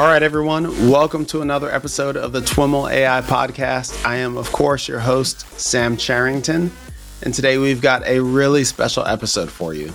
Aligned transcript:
All 0.00 0.06
right, 0.06 0.22
everyone, 0.22 0.88
welcome 0.88 1.26
to 1.26 1.42
another 1.42 1.70
episode 1.70 2.16
of 2.16 2.32
the 2.32 2.40
TWIML 2.40 2.90
AI 2.90 3.20
podcast. 3.20 4.02
I 4.06 4.16
am, 4.16 4.38
of 4.38 4.50
course, 4.50 4.88
your 4.88 4.98
host, 4.98 5.46
Sam 5.60 5.94
Charrington, 5.98 6.72
and 7.20 7.34
today 7.34 7.58
we've 7.58 7.82
got 7.82 8.06
a 8.06 8.20
really 8.20 8.64
special 8.64 9.04
episode 9.04 9.50
for 9.50 9.74
you. 9.74 9.92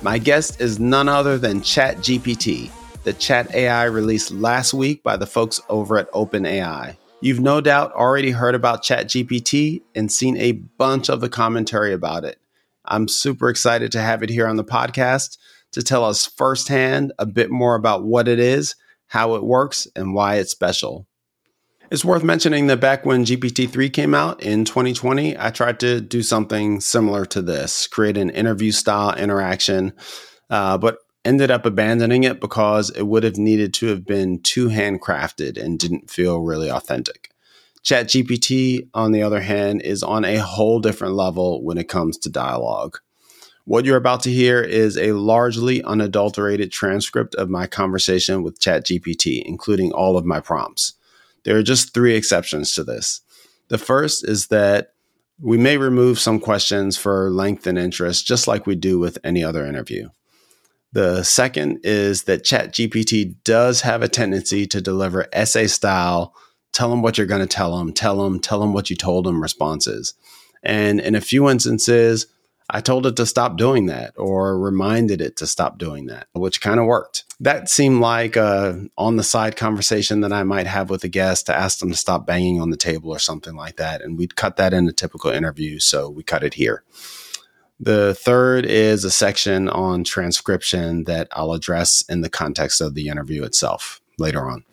My 0.00 0.16
guest 0.16 0.58
is 0.62 0.80
none 0.80 1.06
other 1.06 1.36
than 1.36 1.60
ChatGPT, 1.60 2.70
the 3.02 3.12
chat 3.12 3.54
AI 3.54 3.84
released 3.84 4.30
last 4.30 4.72
week 4.72 5.02
by 5.02 5.18
the 5.18 5.26
folks 5.26 5.60
over 5.68 5.98
at 5.98 6.10
OpenAI. 6.12 6.96
You've 7.20 7.40
no 7.40 7.60
doubt 7.60 7.92
already 7.92 8.30
heard 8.30 8.54
about 8.54 8.82
ChatGPT 8.82 9.82
and 9.94 10.10
seen 10.10 10.38
a 10.38 10.52
bunch 10.52 11.10
of 11.10 11.20
the 11.20 11.28
commentary 11.28 11.92
about 11.92 12.24
it. 12.24 12.38
I'm 12.86 13.06
super 13.06 13.50
excited 13.50 13.92
to 13.92 14.00
have 14.00 14.22
it 14.22 14.30
here 14.30 14.46
on 14.46 14.56
the 14.56 14.64
podcast 14.64 15.36
to 15.72 15.82
tell 15.82 16.06
us 16.06 16.24
firsthand 16.24 17.12
a 17.18 17.26
bit 17.26 17.50
more 17.50 17.74
about 17.74 18.02
what 18.02 18.28
it 18.28 18.38
is, 18.38 18.76
how 19.12 19.34
it 19.34 19.44
works, 19.44 19.86
and 19.94 20.14
why 20.14 20.36
it's 20.36 20.50
special. 20.50 21.06
It's 21.90 22.02
worth 22.02 22.24
mentioning 22.24 22.68
that 22.68 22.80
back 22.80 23.04
when 23.04 23.26
GPT 23.26 23.68
3 23.68 23.90
came 23.90 24.14
out 24.14 24.42
in 24.42 24.64
2020, 24.64 25.36
I 25.38 25.50
tried 25.50 25.78
to 25.80 26.00
do 26.00 26.22
something 26.22 26.80
similar 26.80 27.26
to 27.26 27.42
this 27.42 27.86
create 27.86 28.16
an 28.16 28.30
interview 28.30 28.72
style 28.72 29.14
interaction, 29.14 29.92
uh, 30.48 30.78
but 30.78 30.96
ended 31.26 31.50
up 31.50 31.66
abandoning 31.66 32.24
it 32.24 32.40
because 32.40 32.88
it 32.88 33.02
would 33.02 33.22
have 33.22 33.36
needed 33.36 33.74
to 33.74 33.88
have 33.88 34.06
been 34.06 34.40
too 34.40 34.68
handcrafted 34.68 35.62
and 35.62 35.78
didn't 35.78 36.10
feel 36.10 36.40
really 36.40 36.70
authentic. 36.70 37.28
ChatGPT, 37.84 38.88
on 38.94 39.12
the 39.12 39.22
other 39.22 39.42
hand, 39.42 39.82
is 39.82 40.02
on 40.02 40.24
a 40.24 40.36
whole 40.38 40.80
different 40.80 41.12
level 41.12 41.62
when 41.62 41.76
it 41.76 41.88
comes 41.88 42.16
to 42.16 42.30
dialogue. 42.30 42.98
What 43.64 43.84
you're 43.84 43.96
about 43.96 44.22
to 44.24 44.32
hear 44.32 44.60
is 44.60 44.98
a 44.98 45.12
largely 45.12 45.82
unadulterated 45.84 46.72
transcript 46.72 47.34
of 47.36 47.48
my 47.48 47.66
conversation 47.66 48.42
with 48.42 48.58
ChatGPT, 48.58 49.42
including 49.44 49.92
all 49.92 50.16
of 50.16 50.24
my 50.24 50.40
prompts. 50.40 50.94
There 51.44 51.56
are 51.56 51.62
just 51.62 51.94
three 51.94 52.14
exceptions 52.14 52.74
to 52.74 52.84
this. 52.84 53.20
The 53.68 53.78
first 53.78 54.26
is 54.26 54.48
that 54.48 54.94
we 55.40 55.58
may 55.58 55.76
remove 55.76 56.18
some 56.18 56.40
questions 56.40 56.96
for 56.96 57.30
length 57.30 57.66
and 57.66 57.78
interest, 57.78 58.26
just 58.26 58.46
like 58.46 58.66
we 58.66 58.74
do 58.74 58.98
with 58.98 59.18
any 59.24 59.42
other 59.44 59.64
interview. 59.64 60.08
The 60.92 61.22
second 61.22 61.80
is 61.84 62.24
that 62.24 62.44
ChatGPT 62.44 63.36
does 63.44 63.80
have 63.80 64.02
a 64.02 64.08
tendency 64.08 64.66
to 64.66 64.80
deliver 64.80 65.26
essay 65.32 65.66
style, 65.66 66.34
tell 66.72 66.90
them 66.90 67.00
what 67.00 67.16
you're 67.16 67.26
going 67.26 67.40
to 67.40 67.46
tell 67.46 67.78
them, 67.78 67.92
tell 67.92 68.22
them, 68.22 68.40
tell 68.40 68.60
them 68.60 68.72
what 68.72 68.90
you 68.90 68.96
told 68.96 69.24
them 69.24 69.42
responses. 69.42 70.14
And 70.62 71.00
in 71.00 71.14
a 71.14 71.20
few 71.20 71.48
instances, 71.48 72.26
I 72.74 72.80
told 72.80 73.06
it 73.06 73.16
to 73.16 73.26
stop 73.26 73.58
doing 73.58 73.86
that 73.86 74.14
or 74.16 74.58
reminded 74.58 75.20
it 75.20 75.36
to 75.36 75.46
stop 75.46 75.76
doing 75.76 76.06
that, 76.06 76.28
which 76.32 76.62
kind 76.62 76.80
of 76.80 76.86
worked. 76.86 77.24
That 77.38 77.68
seemed 77.68 78.00
like 78.00 78.34
a 78.34 78.86
on 78.96 79.16
the 79.16 79.22
side 79.22 79.56
conversation 79.56 80.22
that 80.22 80.32
I 80.32 80.42
might 80.42 80.66
have 80.66 80.88
with 80.88 81.04
a 81.04 81.08
guest 81.08 81.46
to 81.46 81.54
ask 81.54 81.80
them 81.80 81.90
to 81.90 81.96
stop 81.96 82.26
banging 82.26 82.62
on 82.62 82.70
the 82.70 82.78
table 82.78 83.10
or 83.10 83.18
something 83.18 83.54
like 83.54 83.76
that. 83.76 84.00
And 84.00 84.16
we'd 84.16 84.36
cut 84.36 84.56
that 84.56 84.72
in 84.72 84.88
a 84.88 84.92
typical 84.92 85.30
interview. 85.30 85.80
So 85.80 86.08
we 86.08 86.22
cut 86.22 86.42
it 86.42 86.54
here. 86.54 86.82
The 87.78 88.14
third 88.14 88.64
is 88.64 89.04
a 89.04 89.10
section 89.10 89.68
on 89.68 90.02
transcription 90.02 91.04
that 91.04 91.28
I'll 91.32 91.52
address 91.52 92.02
in 92.08 92.22
the 92.22 92.30
context 92.30 92.80
of 92.80 92.94
the 92.94 93.08
interview 93.08 93.44
itself 93.44 94.00
later 94.18 94.48
on. 94.48 94.64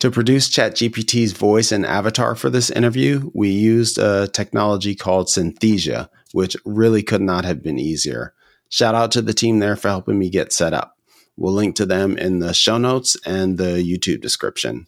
To 0.00 0.10
produce 0.10 0.50
ChatGPT's 0.50 1.32
voice 1.32 1.72
and 1.72 1.86
avatar 1.86 2.34
for 2.34 2.50
this 2.50 2.68
interview, 2.68 3.30
we 3.32 3.48
used 3.48 3.96
a 3.96 4.28
technology 4.28 4.94
called 4.94 5.28
Synthesia, 5.28 6.10
which 6.32 6.56
really 6.64 7.02
could 7.02 7.22
not 7.22 7.44
have 7.44 7.62
been 7.62 7.78
easier. 7.78 8.34
Shout 8.68 8.94
out 8.94 9.12
to 9.12 9.22
the 9.22 9.34
team 9.34 9.58
there 9.58 9.76
for 9.76 9.88
helping 9.88 10.18
me 10.18 10.28
get 10.28 10.52
set 10.52 10.72
up. 10.72 10.96
We'll 11.36 11.52
link 11.52 11.76
to 11.76 11.86
them 11.86 12.16
in 12.16 12.38
the 12.38 12.54
show 12.54 12.78
notes 12.78 13.16
and 13.26 13.58
the 13.58 13.82
YouTube 13.82 14.22
description. 14.22 14.86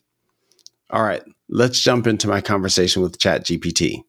All 0.91 1.03
right, 1.03 1.23
let's 1.49 1.81
jump 1.81 2.07
into 2.07 2.29
my 2.29 2.41
conversation 2.41 3.03
with 3.03 3.19
ChatGPT. 3.19 4.03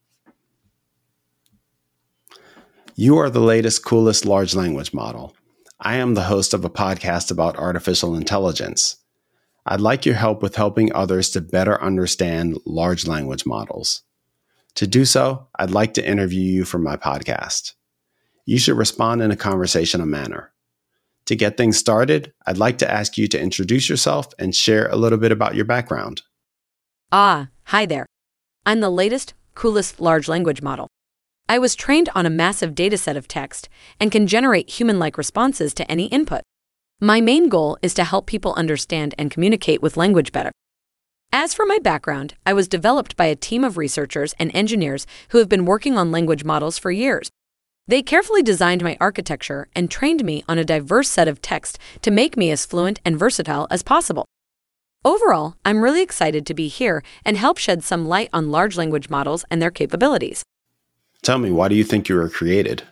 You 2.95 3.17
are 3.17 3.29
the 3.29 3.41
latest, 3.41 3.83
coolest 3.85 4.25
large 4.25 4.55
language 4.55 4.93
model. 4.93 5.35
I 5.79 5.95
am 5.95 6.13
the 6.13 6.23
host 6.23 6.53
of 6.53 6.65
a 6.65 6.69
podcast 6.69 7.31
about 7.31 7.57
artificial 7.57 8.15
intelligence. 8.15 8.97
I'd 9.65 9.81
like 9.81 10.05
your 10.05 10.15
help 10.15 10.41
with 10.41 10.55
helping 10.55 10.93
others 10.93 11.29
to 11.31 11.41
better 11.41 11.81
understand 11.81 12.57
large 12.65 13.07
language 13.07 13.45
models. 13.45 14.03
To 14.79 14.87
do 14.87 15.03
so, 15.03 15.45
I'd 15.59 15.71
like 15.71 15.95
to 15.95 16.07
interview 16.07 16.39
you 16.39 16.63
for 16.63 16.79
my 16.79 16.95
podcast. 16.95 17.73
You 18.45 18.57
should 18.57 18.77
respond 18.77 19.21
in 19.21 19.29
a 19.29 19.35
conversational 19.35 20.07
manner. 20.07 20.53
To 21.25 21.35
get 21.35 21.57
things 21.57 21.77
started, 21.77 22.31
I'd 22.47 22.57
like 22.57 22.77
to 22.77 22.89
ask 22.89 23.17
you 23.17 23.27
to 23.27 23.41
introduce 23.41 23.89
yourself 23.89 24.29
and 24.39 24.55
share 24.55 24.87
a 24.87 24.95
little 24.95 25.17
bit 25.17 25.33
about 25.33 25.53
your 25.53 25.65
background. 25.65 26.21
Ah, 27.11 27.49
hi 27.65 27.85
there. 27.85 28.05
I'm 28.65 28.79
the 28.79 28.89
latest, 28.89 29.33
coolest 29.53 29.99
large 29.99 30.29
language 30.29 30.61
model. 30.61 30.87
I 31.49 31.59
was 31.59 31.75
trained 31.75 32.07
on 32.15 32.25
a 32.25 32.29
massive 32.29 32.73
dataset 32.73 33.17
of 33.17 33.27
text 33.27 33.67
and 33.99 34.13
can 34.13 34.27
generate 34.27 34.69
human 34.69 34.97
like 34.97 35.17
responses 35.17 35.73
to 35.73 35.91
any 35.91 36.05
input. 36.05 36.43
My 37.01 37.19
main 37.19 37.49
goal 37.49 37.77
is 37.81 37.93
to 37.95 38.05
help 38.05 38.27
people 38.27 38.53
understand 38.53 39.13
and 39.17 39.29
communicate 39.29 39.81
with 39.81 39.97
language 39.97 40.31
better. 40.31 40.53
As 41.31 41.53
for 41.53 41.65
my 41.65 41.77
background, 41.77 42.33
I 42.43 42.53
was 42.53 42.67
developed 42.67 43.15
by 43.15 43.27
a 43.27 43.35
team 43.35 43.63
of 43.63 43.77
researchers 43.77 44.33
and 44.39 44.49
engineers 44.53 45.05
who 45.29 45.37
have 45.37 45.47
been 45.47 45.63
working 45.63 45.95
on 45.95 46.11
language 46.11 46.43
models 46.43 46.79
for 46.79 46.89
years. 46.89 47.29
They 47.87 48.01
carefully 48.01 48.41
designed 48.41 48.83
my 48.83 48.97
architecture 48.99 49.67
and 49.75 49.91
trained 49.91 50.25
me 50.25 50.43
on 50.49 50.57
a 50.57 50.65
diverse 50.65 51.07
set 51.07 51.27
of 51.27 51.41
text 51.41 51.77
to 52.01 52.09
make 52.09 52.35
me 52.35 52.49
as 52.49 52.65
fluent 52.65 52.99
and 53.05 53.17
versatile 53.17 53.67
as 53.69 53.83
possible. 53.83 54.25
Overall, 55.05 55.55
I'm 55.63 55.81
really 55.81 56.01
excited 56.01 56.47
to 56.47 56.53
be 56.55 56.67
here 56.67 57.03
and 57.23 57.37
help 57.37 57.57
shed 57.57 57.83
some 57.83 58.07
light 58.07 58.29
on 58.33 58.51
large 58.51 58.75
language 58.75 59.09
models 59.09 59.45
and 59.51 59.61
their 59.61 59.71
capabilities. 59.71 60.43
Tell 61.21 61.37
me, 61.37 61.51
why 61.51 61.67
do 61.67 61.75
you 61.75 61.83
think 61.83 62.09
you 62.09 62.15
were 62.15 62.29
created? 62.29 62.83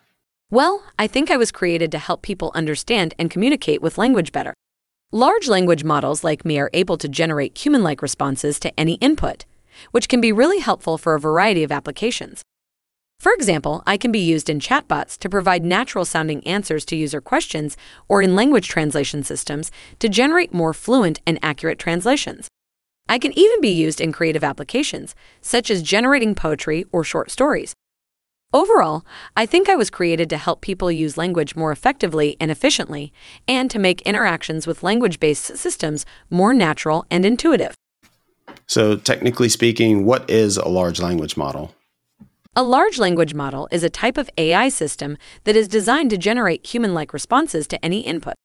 Well, 0.52 0.84
I 0.98 1.08
think 1.08 1.32
I 1.32 1.38
was 1.38 1.52
created 1.52 1.92
to 1.92 2.00
help 2.00 2.22
people 2.22 2.52
understand 2.54 3.14
and 3.18 3.32
communicate 3.32 3.82
with 3.82 3.98
language 3.98 4.32
better. 4.32 4.54
Large 5.14 5.48
language 5.48 5.86
models 5.86 6.26
like 6.26 6.44
me 6.44 6.60
are 6.60 6.70
able 6.74 6.98
to 6.98 7.08
generate 7.08 7.58
human 7.58 7.82
like 7.82 8.02
responses 8.02 8.60
to 8.60 8.78
any 8.78 8.96
input, 8.96 9.46
which 9.92 10.10
can 10.10 10.20
be 10.20 10.34
really 10.34 10.60
helpful 10.60 10.98
for 10.98 11.16
a 11.16 11.20
variety 11.20 11.64
of 11.64 11.72
applications. 11.72 12.42
For 13.22 13.32
example, 13.32 13.84
I 13.88 13.96
can 13.96 14.12
be 14.12 14.20
used 14.20 14.50
in 14.50 14.60
chatbots 14.60 15.18
to 15.20 15.30
provide 15.30 15.64
natural 15.64 16.04
sounding 16.04 16.46
answers 16.46 16.84
to 16.86 16.98
user 16.98 17.22
questions 17.22 17.78
or 18.10 18.22
in 18.22 18.36
language 18.36 18.68
translation 18.68 19.24
systems 19.24 19.72
to 20.00 20.10
generate 20.10 20.54
more 20.54 20.74
fluent 20.74 21.22
and 21.26 21.40
accurate 21.42 21.80
translations. 21.80 22.50
I 23.08 23.18
can 23.18 23.32
even 23.40 23.62
be 23.62 23.70
used 23.70 24.02
in 24.02 24.12
creative 24.12 24.44
applications, 24.44 25.16
such 25.40 25.72
as 25.72 25.82
generating 25.84 26.36
poetry 26.36 26.84
or 26.92 27.06
short 27.06 27.32
stories, 27.32 27.74
Overall, 28.54 29.06
I 29.36 29.46
think 29.46 29.68
I 29.68 29.76
was 29.76 29.90
created 29.90 30.30
to 30.30 30.38
help 30.38 30.62
people 30.62 30.90
use 30.90 31.18
language 31.18 31.56
more 31.58 31.74
effectively 31.74 32.38
and 32.40 32.50
efficiently, 32.50 33.12
and 33.46 33.70
to 33.70 33.78
make 33.78 34.02
interactions 34.04 34.66
with 34.66 34.84
language 34.84 35.20
based 35.20 35.58
systems 35.58 36.06
more 36.30 36.54
natural 36.54 37.06
and 37.12 37.26
intuitive. 37.26 37.76
So, 38.66 38.96
technically 38.96 39.50
speaking, 39.50 40.06
what 40.06 40.30
is 40.30 40.56
a 40.56 40.70
large 40.70 41.02
language 41.02 41.36
model? 41.36 41.76
A 42.56 42.64
large 42.64 42.98
language 42.98 43.34
model 43.34 43.68
is 43.70 43.84
a 43.84 43.90
type 43.90 44.18
of 44.18 44.30
AI 44.38 44.70
system 44.70 45.18
that 45.44 45.58
is 45.58 45.68
designed 45.68 46.10
to 46.12 46.18
generate 46.18 46.66
human 46.66 46.94
like 46.94 47.12
responses 47.12 47.68
to 47.68 47.84
any 47.84 48.00
input. 48.00 48.36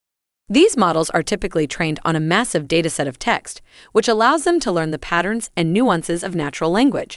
These 0.49 0.77
models 0.77 1.11
are 1.11 1.23
typically 1.23 1.69
trained 1.69 2.01
on 2.05 2.17
a 2.17 2.21
massive 2.21 2.67
dataset 2.67 3.07
of 3.07 3.21
text, 3.21 3.63
which 3.93 4.09
allows 4.09 4.43
them 4.43 4.59
to 4.61 4.73
learn 4.73 4.91
the 4.91 4.99
patterns 4.99 5.51
and 5.57 5.73
nuances 5.73 6.25
of 6.25 6.35
natural 6.35 6.73
language. 6.73 7.17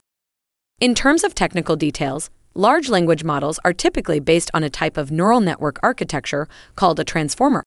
In 0.79 0.93
terms 0.93 1.23
of 1.23 1.33
technical 1.33 1.75
details, 1.75 2.29
Large 2.57 2.87
language 2.87 3.25
models 3.25 3.59
are 3.65 3.73
typically 3.73 4.21
based 4.21 4.49
on 4.53 4.63
a 4.63 4.69
type 4.69 4.95
of 4.95 5.11
neural 5.11 5.41
network 5.41 5.77
architecture 5.83 6.47
called 6.77 6.97
a 7.01 7.03
transformer. 7.03 7.61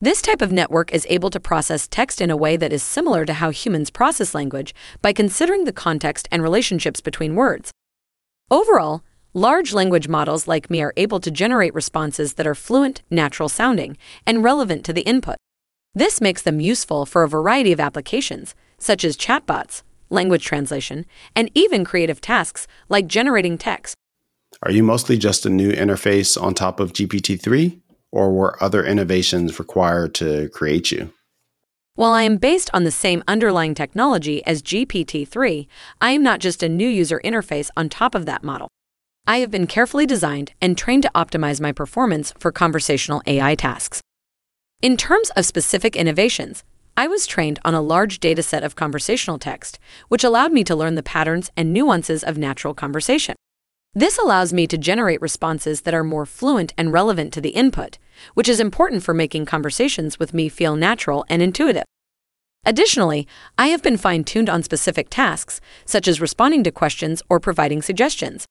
This 0.00 0.20
type 0.20 0.42
of 0.42 0.50
network 0.50 0.92
is 0.92 1.06
able 1.08 1.30
to 1.30 1.38
process 1.38 1.86
text 1.86 2.20
in 2.20 2.32
a 2.32 2.36
way 2.36 2.56
that 2.56 2.72
is 2.72 2.82
similar 2.82 3.24
to 3.26 3.34
how 3.34 3.50
humans 3.50 3.90
process 3.90 4.34
language 4.34 4.74
by 5.00 5.12
considering 5.12 5.62
the 5.62 5.72
context 5.72 6.26
and 6.32 6.42
relationships 6.42 7.00
between 7.00 7.36
words. 7.36 7.70
Overall, 8.50 9.04
large 9.34 9.72
language 9.72 10.08
models 10.08 10.48
like 10.48 10.68
me 10.68 10.82
are 10.82 10.92
able 10.96 11.20
to 11.20 11.30
generate 11.30 11.72
responses 11.72 12.34
that 12.34 12.46
are 12.46 12.56
fluent, 12.56 13.02
natural 13.10 13.48
sounding, 13.48 13.96
and 14.26 14.42
relevant 14.42 14.84
to 14.84 14.92
the 14.92 15.02
input. 15.02 15.36
This 15.94 16.20
makes 16.20 16.42
them 16.42 16.58
useful 16.58 17.06
for 17.06 17.22
a 17.22 17.28
variety 17.28 17.70
of 17.70 17.78
applications, 17.78 18.56
such 18.78 19.04
as 19.04 19.16
chatbots, 19.16 19.84
language 20.10 20.44
translation, 20.44 21.06
and 21.36 21.52
even 21.54 21.84
creative 21.84 22.20
tasks 22.20 22.66
like 22.88 23.06
generating 23.06 23.56
text. 23.56 23.94
Are 24.64 24.70
you 24.70 24.82
mostly 24.82 25.18
just 25.18 25.44
a 25.44 25.50
new 25.50 25.72
interface 25.72 26.40
on 26.40 26.54
top 26.54 26.80
of 26.80 26.94
GPT 26.94 27.38
3, 27.38 27.82
or 28.10 28.32
were 28.32 28.62
other 28.62 28.82
innovations 28.82 29.58
required 29.58 30.14
to 30.14 30.48
create 30.54 30.90
you? 30.90 31.12
While 31.96 32.12
I 32.12 32.22
am 32.22 32.38
based 32.38 32.70
on 32.72 32.84
the 32.84 32.90
same 32.90 33.22
underlying 33.28 33.74
technology 33.74 34.42
as 34.46 34.62
GPT 34.62 35.28
3, 35.28 35.68
I 36.00 36.12
am 36.12 36.22
not 36.22 36.40
just 36.40 36.62
a 36.62 36.68
new 36.70 36.88
user 36.88 37.20
interface 37.22 37.70
on 37.76 37.90
top 37.90 38.14
of 38.14 38.24
that 38.24 38.42
model. 38.42 38.68
I 39.26 39.38
have 39.38 39.50
been 39.50 39.66
carefully 39.66 40.06
designed 40.06 40.52
and 40.62 40.78
trained 40.78 41.02
to 41.02 41.10
optimize 41.14 41.60
my 41.60 41.70
performance 41.70 42.32
for 42.38 42.50
conversational 42.50 43.20
AI 43.26 43.54
tasks. 43.56 44.00
In 44.80 44.96
terms 44.96 45.28
of 45.36 45.44
specific 45.44 45.94
innovations, 45.94 46.64
I 46.96 47.06
was 47.06 47.26
trained 47.26 47.58
on 47.66 47.74
a 47.74 47.82
large 47.82 48.18
dataset 48.18 48.64
of 48.64 48.76
conversational 48.76 49.38
text, 49.38 49.78
which 50.08 50.24
allowed 50.24 50.52
me 50.52 50.64
to 50.64 50.74
learn 50.74 50.94
the 50.94 51.02
patterns 51.02 51.50
and 51.54 51.70
nuances 51.70 52.24
of 52.24 52.38
natural 52.38 52.72
conversation. 52.72 53.36
This 53.96 54.18
allows 54.18 54.52
me 54.52 54.66
to 54.66 54.76
generate 54.76 55.22
responses 55.22 55.82
that 55.82 55.94
are 55.94 56.02
more 56.02 56.26
fluent 56.26 56.74
and 56.76 56.92
relevant 56.92 57.32
to 57.34 57.40
the 57.40 57.50
input, 57.50 57.98
which 58.34 58.48
is 58.48 58.58
important 58.58 59.04
for 59.04 59.14
making 59.14 59.46
conversations 59.46 60.18
with 60.18 60.34
me 60.34 60.48
feel 60.48 60.74
natural 60.74 61.24
and 61.28 61.40
intuitive. 61.40 61.84
Additionally, 62.66 63.28
I 63.56 63.68
have 63.68 63.82
been 63.82 63.96
fine 63.96 64.24
tuned 64.24 64.50
on 64.50 64.64
specific 64.64 65.10
tasks, 65.10 65.60
such 65.84 66.08
as 66.08 66.20
responding 66.20 66.64
to 66.64 66.72
questions 66.72 67.22
or 67.28 67.38
providing 67.38 67.82
suggestions. 67.82 68.46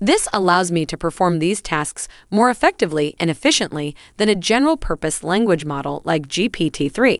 This 0.00 0.26
allows 0.32 0.72
me 0.72 0.84
to 0.86 0.98
perform 0.98 1.38
these 1.38 1.62
tasks 1.62 2.08
more 2.28 2.50
effectively 2.50 3.14
and 3.20 3.30
efficiently 3.30 3.94
than 4.16 4.28
a 4.28 4.34
general 4.34 4.76
purpose 4.76 5.22
language 5.22 5.64
model 5.64 6.02
like 6.04 6.26
GPT 6.26 6.90
3. 6.90 7.16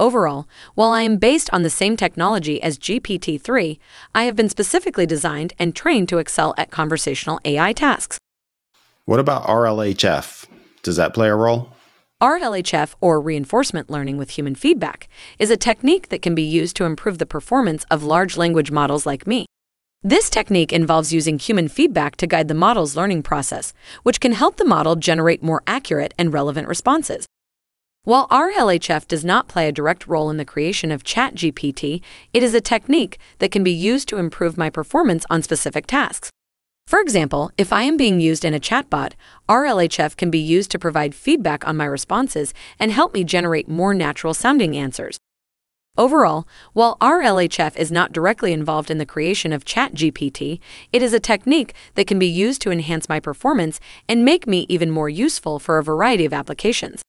Overall, 0.00 0.48
while 0.74 0.92
I 0.92 1.02
am 1.02 1.18
based 1.18 1.50
on 1.52 1.62
the 1.62 1.68
same 1.68 1.94
technology 1.94 2.60
as 2.62 2.78
GPT 2.78 3.38
3, 3.38 3.78
I 4.14 4.24
have 4.24 4.34
been 4.34 4.48
specifically 4.48 5.04
designed 5.04 5.52
and 5.58 5.76
trained 5.76 6.08
to 6.08 6.16
excel 6.16 6.54
at 6.56 6.70
conversational 6.70 7.38
AI 7.44 7.74
tasks. 7.74 8.18
What 9.04 9.20
about 9.20 9.44
RLHF? 9.44 10.46
Does 10.82 10.96
that 10.96 11.12
play 11.12 11.28
a 11.28 11.34
role? 11.34 11.68
RLHF, 12.22 12.94
or 13.02 13.20
reinforcement 13.20 13.90
learning 13.90 14.16
with 14.16 14.30
human 14.30 14.54
feedback, 14.54 15.06
is 15.38 15.50
a 15.50 15.56
technique 15.56 16.08
that 16.08 16.22
can 16.22 16.34
be 16.34 16.42
used 16.42 16.76
to 16.76 16.84
improve 16.84 17.18
the 17.18 17.26
performance 17.26 17.84
of 17.90 18.02
large 18.02 18.38
language 18.38 18.70
models 18.70 19.04
like 19.04 19.26
me. 19.26 19.44
This 20.02 20.30
technique 20.30 20.72
involves 20.72 21.12
using 21.12 21.38
human 21.38 21.68
feedback 21.68 22.16
to 22.16 22.26
guide 22.26 22.48
the 22.48 22.54
model's 22.54 22.96
learning 22.96 23.22
process, 23.22 23.74
which 24.02 24.18
can 24.18 24.32
help 24.32 24.56
the 24.56 24.64
model 24.64 24.96
generate 24.96 25.42
more 25.42 25.62
accurate 25.66 26.14
and 26.16 26.32
relevant 26.32 26.68
responses. 26.68 27.26
While 28.04 28.28
RLHF 28.28 29.06
does 29.08 29.26
not 29.26 29.46
play 29.46 29.68
a 29.68 29.72
direct 29.72 30.06
role 30.06 30.30
in 30.30 30.38
the 30.38 30.44
creation 30.46 30.90
of 30.90 31.04
ChatGPT, 31.04 32.00
it 32.32 32.42
is 32.42 32.54
a 32.54 32.60
technique 32.62 33.18
that 33.40 33.50
can 33.50 33.62
be 33.62 33.72
used 33.72 34.08
to 34.08 34.16
improve 34.16 34.56
my 34.56 34.70
performance 34.70 35.26
on 35.28 35.42
specific 35.42 35.86
tasks. 35.86 36.30
For 36.86 36.98
example, 36.98 37.50
if 37.58 37.74
I 37.74 37.82
am 37.82 37.98
being 37.98 38.18
used 38.18 38.42
in 38.42 38.54
a 38.54 38.58
chatbot, 38.58 39.12
RLHF 39.50 40.16
can 40.16 40.30
be 40.30 40.38
used 40.38 40.70
to 40.70 40.78
provide 40.78 41.14
feedback 41.14 41.68
on 41.68 41.76
my 41.76 41.84
responses 41.84 42.54
and 42.78 42.90
help 42.90 43.12
me 43.12 43.22
generate 43.22 43.68
more 43.68 43.92
natural 43.92 44.32
sounding 44.32 44.78
answers. 44.78 45.18
Overall, 45.98 46.48
while 46.72 46.96
RLHF 47.02 47.76
is 47.76 47.92
not 47.92 48.12
directly 48.12 48.54
involved 48.54 48.90
in 48.90 48.96
the 48.96 49.04
creation 49.04 49.52
of 49.52 49.66
ChatGPT, 49.66 50.58
it 50.90 51.02
is 51.02 51.12
a 51.12 51.20
technique 51.20 51.74
that 51.96 52.06
can 52.06 52.18
be 52.18 52.26
used 52.26 52.62
to 52.62 52.70
enhance 52.70 53.10
my 53.10 53.20
performance 53.20 53.78
and 54.08 54.24
make 54.24 54.46
me 54.46 54.64
even 54.70 54.90
more 54.90 55.10
useful 55.10 55.58
for 55.58 55.76
a 55.76 55.84
variety 55.84 56.24
of 56.24 56.32
applications. 56.32 57.02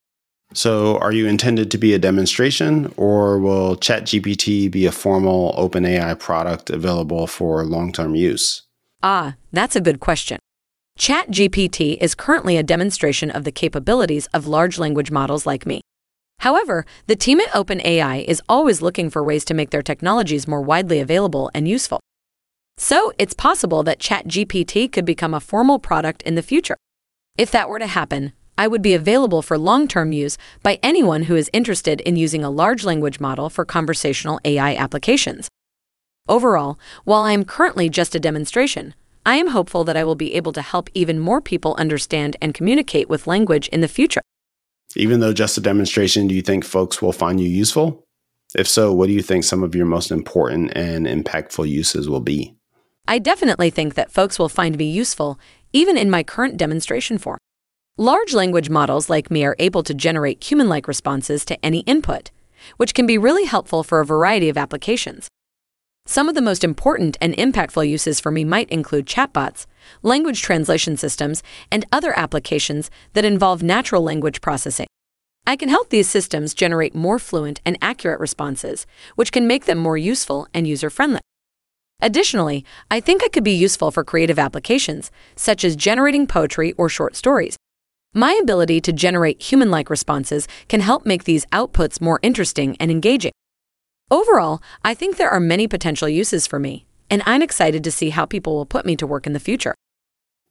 So, 0.53 0.97
are 0.97 1.13
you 1.13 1.27
intended 1.27 1.71
to 1.71 1.77
be 1.77 1.93
a 1.93 1.99
demonstration, 1.99 2.93
or 2.97 3.39
will 3.39 3.77
ChatGPT 3.77 4.69
be 4.69 4.85
a 4.85 4.91
formal 4.91 5.53
OpenAI 5.57 6.19
product 6.19 6.69
available 6.69 7.25
for 7.25 7.63
long 7.63 7.93
term 7.93 8.15
use? 8.15 8.63
Ah, 9.01 9.35
that's 9.53 9.77
a 9.77 9.81
good 9.81 10.01
question. 10.01 10.39
ChatGPT 10.99 11.97
is 12.01 12.15
currently 12.15 12.57
a 12.57 12.63
demonstration 12.63 13.31
of 13.31 13.45
the 13.45 13.51
capabilities 13.51 14.27
of 14.33 14.45
large 14.45 14.77
language 14.77 15.09
models 15.09 15.45
like 15.45 15.65
me. 15.65 15.79
However, 16.39 16.85
the 17.07 17.15
team 17.15 17.39
at 17.39 17.49
OpenAI 17.51 18.25
is 18.25 18.41
always 18.49 18.81
looking 18.81 19.09
for 19.09 19.23
ways 19.23 19.45
to 19.45 19.53
make 19.53 19.69
their 19.69 19.81
technologies 19.81 20.47
more 20.47 20.61
widely 20.61 20.99
available 20.99 21.49
and 21.53 21.67
useful. 21.67 22.01
So, 22.77 23.13
it's 23.17 23.33
possible 23.33 23.83
that 23.83 23.99
ChatGPT 23.99 24.91
could 24.91 25.05
become 25.05 25.33
a 25.33 25.39
formal 25.39 25.79
product 25.79 26.21
in 26.23 26.35
the 26.35 26.41
future. 26.41 26.75
If 27.37 27.51
that 27.51 27.69
were 27.69 27.79
to 27.79 27.87
happen, 27.87 28.33
I 28.61 28.67
would 28.67 28.83
be 28.83 28.93
available 28.93 29.41
for 29.41 29.57
long 29.57 29.87
term 29.87 30.11
use 30.11 30.37
by 30.61 30.77
anyone 30.83 31.23
who 31.23 31.35
is 31.35 31.49
interested 31.51 31.99
in 32.01 32.15
using 32.15 32.43
a 32.43 32.51
large 32.51 32.83
language 32.83 33.19
model 33.19 33.49
for 33.49 33.65
conversational 33.65 34.39
AI 34.45 34.75
applications. 34.75 35.49
Overall, 36.29 36.77
while 37.03 37.23
I 37.23 37.31
am 37.31 37.43
currently 37.43 37.89
just 37.89 38.13
a 38.13 38.19
demonstration, 38.19 38.93
I 39.25 39.37
am 39.37 39.47
hopeful 39.47 39.83
that 39.85 39.97
I 39.97 40.03
will 40.03 40.13
be 40.13 40.35
able 40.35 40.53
to 40.53 40.61
help 40.61 40.91
even 40.93 41.17
more 41.17 41.41
people 41.41 41.73
understand 41.79 42.37
and 42.39 42.53
communicate 42.53 43.09
with 43.09 43.25
language 43.25 43.67
in 43.69 43.81
the 43.81 43.87
future. 43.87 44.21
Even 44.95 45.21
though 45.21 45.33
just 45.33 45.57
a 45.57 45.61
demonstration, 45.61 46.27
do 46.27 46.35
you 46.35 46.43
think 46.43 46.63
folks 46.63 47.01
will 47.01 47.13
find 47.13 47.41
you 47.41 47.49
useful? 47.49 48.03
If 48.53 48.67
so, 48.67 48.93
what 48.93 49.07
do 49.07 49.13
you 49.13 49.23
think 49.23 49.43
some 49.43 49.63
of 49.63 49.73
your 49.73 49.87
most 49.87 50.11
important 50.11 50.71
and 50.75 51.07
impactful 51.07 51.67
uses 51.67 52.07
will 52.07 52.19
be? 52.19 52.53
I 53.07 53.17
definitely 53.17 53.71
think 53.71 53.95
that 53.95 54.11
folks 54.11 54.37
will 54.37 54.49
find 54.49 54.77
me 54.77 54.85
useful, 54.85 55.39
even 55.73 55.97
in 55.97 56.11
my 56.11 56.21
current 56.21 56.57
demonstration 56.57 57.17
form. 57.17 57.39
Large 57.97 58.33
language 58.33 58.69
models 58.69 59.09
like 59.09 59.29
me 59.29 59.43
are 59.43 59.55
able 59.59 59.83
to 59.83 59.93
generate 59.93 60.43
human 60.43 60.67
like 60.69 60.87
responses 60.87 61.43
to 61.45 61.63
any 61.63 61.81
input, 61.81 62.31
which 62.77 62.93
can 62.93 63.05
be 63.05 63.17
really 63.17 63.45
helpful 63.45 63.83
for 63.83 63.99
a 63.99 64.05
variety 64.05 64.49
of 64.49 64.57
applications. 64.57 65.27
Some 66.07 66.27
of 66.27 66.33
the 66.33 66.41
most 66.41 66.63
important 66.63 67.15
and 67.21 67.35
impactful 67.35 67.87
uses 67.87 68.19
for 68.19 68.31
me 68.31 68.43
might 68.43 68.69
include 68.69 69.05
chatbots, 69.05 69.67
language 70.01 70.41
translation 70.41 70.95
systems, 70.97 71.43
and 71.69 71.85
other 71.91 72.17
applications 72.17 72.89
that 73.13 73.25
involve 73.25 73.61
natural 73.61 74.01
language 74.01 74.41
processing. 74.41 74.87
I 75.45 75.55
can 75.55 75.69
help 75.69 75.89
these 75.89 76.09
systems 76.09 76.53
generate 76.53 76.95
more 76.95 77.19
fluent 77.19 77.59
and 77.65 77.77
accurate 77.81 78.19
responses, 78.19 78.87
which 79.15 79.31
can 79.33 79.45
make 79.45 79.65
them 79.65 79.77
more 79.77 79.97
useful 79.97 80.47
and 80.53 80.65
user 80.65 80.89
friendly. 80.89 81.21
Additionally, 82.01 82.65
I 82.89 82.99
think 82.99 83.21
I 83.21 83.27
could 83.27 83.43
be 83.43 83.51
useful 83.51 83.91
for 83.91 84.03
creative 84.03 84.39
applications, 84.39 85.11
such 85.35 85.63
as 85.63 85.75
generating 85.75 86.25
poetry 86.25 86.71
or 86.79 86.89
short 86.89 87.15
stories. 87.15 87.57
My 88.13 88.37
ability 88.41 88.81
to 88.81 88.91
generate 88.91 89.41
human 89.41 89.71
like 89.71 89.89
responses 89.89 90.45
can 90.67 90.81
help 90.81 91.05
make 91.05 91.23
these 91.23 91.45
outputs 91.53 92.01
more 92.01 92.19
interesting 92.21 92.75
and 92.77 92.91
engaging. 92.91 93.31
Overall, 94.09 94.61
I 94.83 94.93
think 94.93 95.15
there 95.15 95.29
are 95.29 95.39
many 95.39 95.65
potential 95.65 96.09
uses 96.09 96.45
for 96.45 96.59
me, 96.59 96.85
and 97.09 97.23
I'm 97.25 97.41
excited 97.41 97.85
to 97.85 97.91
see 97.91 98.09
how 98.09 98.25
people 98.25 98.53
will 98.53 98.65
put 98.65 98.85
me 98.85 98.97
to 98.97 99.07
work 99.07 99.25
in 99.25 99.31
the 99.31 99.39
future. 99.39 99.75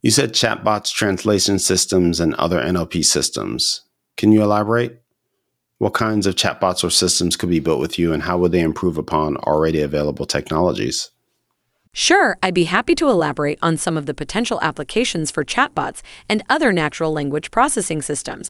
You 0.00 0.10
said 0.10 0.32
chatbots, 0.32 0.90
translation 0.90 1.58
systems, 1.58 2.18
and 2.18 2.32
other 2.36 2.62
NLP 2.62 3.04
systems. 3.04 3.82
Can 4.16 4.32
you 4.32 4.42
elaborate? 4.42 5.02
What 5.76 5.92
kinds 5.92 6.26
of 6.26 6.36
chatbots 6.36 6.82
or 6.82 6.88
systems 6.88 7.36
could 7.36 7.50
be 7.50 7.60
built 7.60 7.78
with 7.80 7.98
you, 7.98 8.14
and 8.14 8.22
how 8.22 8.38
would 8.38 8.52
they 8.52 8.60
improve 8.60 8.96
upon 8.96 9.36
already 9.36 9.82
available 9.82 10.24
technologies? 10.24 11.10
Sure, 11.92 12.38
I'd 12.42 12.54
be 12.54 12.64
happy 12.64 12.94
to 12.94 13.08
elaborate 13.08 13.58
on 13.60 13.76
some 13.76 13.96
of 13.96 14.06
the 14.06 14.14
potential 14.14 14.60
applications 14.62 15.30
for 15.30 15.44
chatbots 15.44 16.02
and 16.28 16.42
other 16.48 16.72
natural 16.72 17.12
language 17.12 17.50
processing 17.50 18.00
systems. 18.00 18.48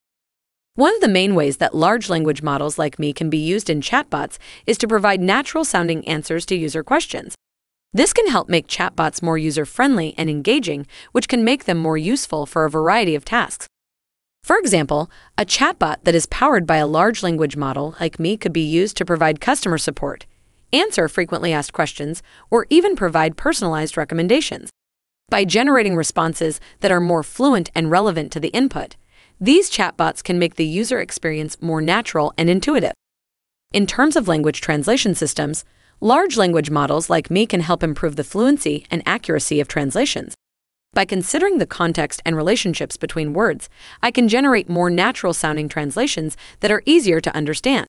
One 0.75 0.95
of 0.95 1.01
the 1.01 1.09
main 1.09 1.35
ways 1.35 1.57
that 1.57 1.75
large 1.75 2.09
language 2.09 2.43
models 2.43 2.79
like 2.79 2.99
me 2.99 3.13
can 3.13 3.29
be 3.31 3.39
used 3.39 3.69
in 3.69 3.81
chatbots 3.81 4.39
is 4.67 4.79
to 4.79 4.89
provide 4.89 5.21
natural 5.21 5.65
sounding 5.65 6.07
answers 6.07 6.47
to 6.47 6.55
user 6.55 6.85
questions. 6.85 7.35
This 7.93 8.13
can 8.13 8.29
help 8.29 8.49
make 8.49 8.69
chatbots 8.69 9.23
more 9.23 9.37
user 9.37 9.65
friendly 9.65 10.15
and 10.17 10.31
engaging, 10.31 10.87
which 11.13 11.27
can 11.27 11.43
make 11.43 11.65
them 11.65 11.79
more 11.79 11.99
useful 11.99 12.47
for 12.47 12.65
a 12.65 12.71
variety 12.71 13.15
of 13.15 13.25
tasks. 13.25 13.67
For 14.45 14.59
example, 14.59 15.11
a 15.37 15.45
chatbot 15.45 16.05
that 16.05 16.15
is 16.15 16.27
powered 16.27 16.67
by 16.67 16.77
a 16.77 16.87
large 16.87 17.23
language 17.23 17.57
model 17.57 17.97
like 18.01 18.21
me 18.21 18.37
could 18.37 18.53
be 18.53 18.61
used 18.61 18.97
to 18.99 19.05
provide 19.05 19.41
customer 19.41 19.77
support, 19.77 20.25
answer 20.73 21.09
frequently 21.09 21.53
asked 21.53 21.73
questions, 21.73 22.23
or 22.51 22.67
even 22.71 22.97
provide 22.97 23.37
personalized 23.37 23.97
recommendations. 23.97 24.71
By 25.29 25.45
generating 25.45 25.97
responses 25.97 26.61
that 26.81 26.91
are 26.91 27.01
more 27.01 27.23
fluent 27.23 27.71
and 27.75 27.91
relevant 27.91 28.33
to 28.33 28.41
the 28.41 28.49
input, 28.49 28.97
these 29.41 29.71
chatbots 29.71 30.23
can 30.23 30.39
make 30.39 30.57
the 30.57 30.67
user 30.67 31.01
experience 31.01 31.61
more 31.63 31.81
natural 31.81 32.33
and 32.37 32.51
intuitive. 32.51 32.93
In 33.73 33.87
terms 33.87 34.17
of 34.17 34.27
language 34.27 34.61
translation 34.61 35.15
systems, 35.15 35.65
large 36.01 36.37
language 36.37 36.71
models 36.71 37.09
like 37.09 37.31
me 37.31 37.47
can 37.47 37.61
help 37.61 37.83
improve 37.83 38.17
the 38.17 38.25
fluency 38.25 38.85
and 38.91 39.03
accuracy 39.07 39.61
of 39.61 39.69
translations. 39.69 40.35
By 40.93 41.05
considering 41.05 41.59
the 41.59 41.67
context 41.67 42.21
and 42.27 42.35
relationships 42.35 42.97
between 42.97 43.33
words, 43.33 43.69
I 44.03 44.11
can 44.11 44.27
generate 44.27 44.69
more 44.69 44.91
natural 44.91 45.33
sounding 45.33 45.69
translations 45.69 46.37
that 46.59 46.73
are 46.73 46.83
easier 46.85 47.21
to 47.21 47.35
understand. 47.35 47.87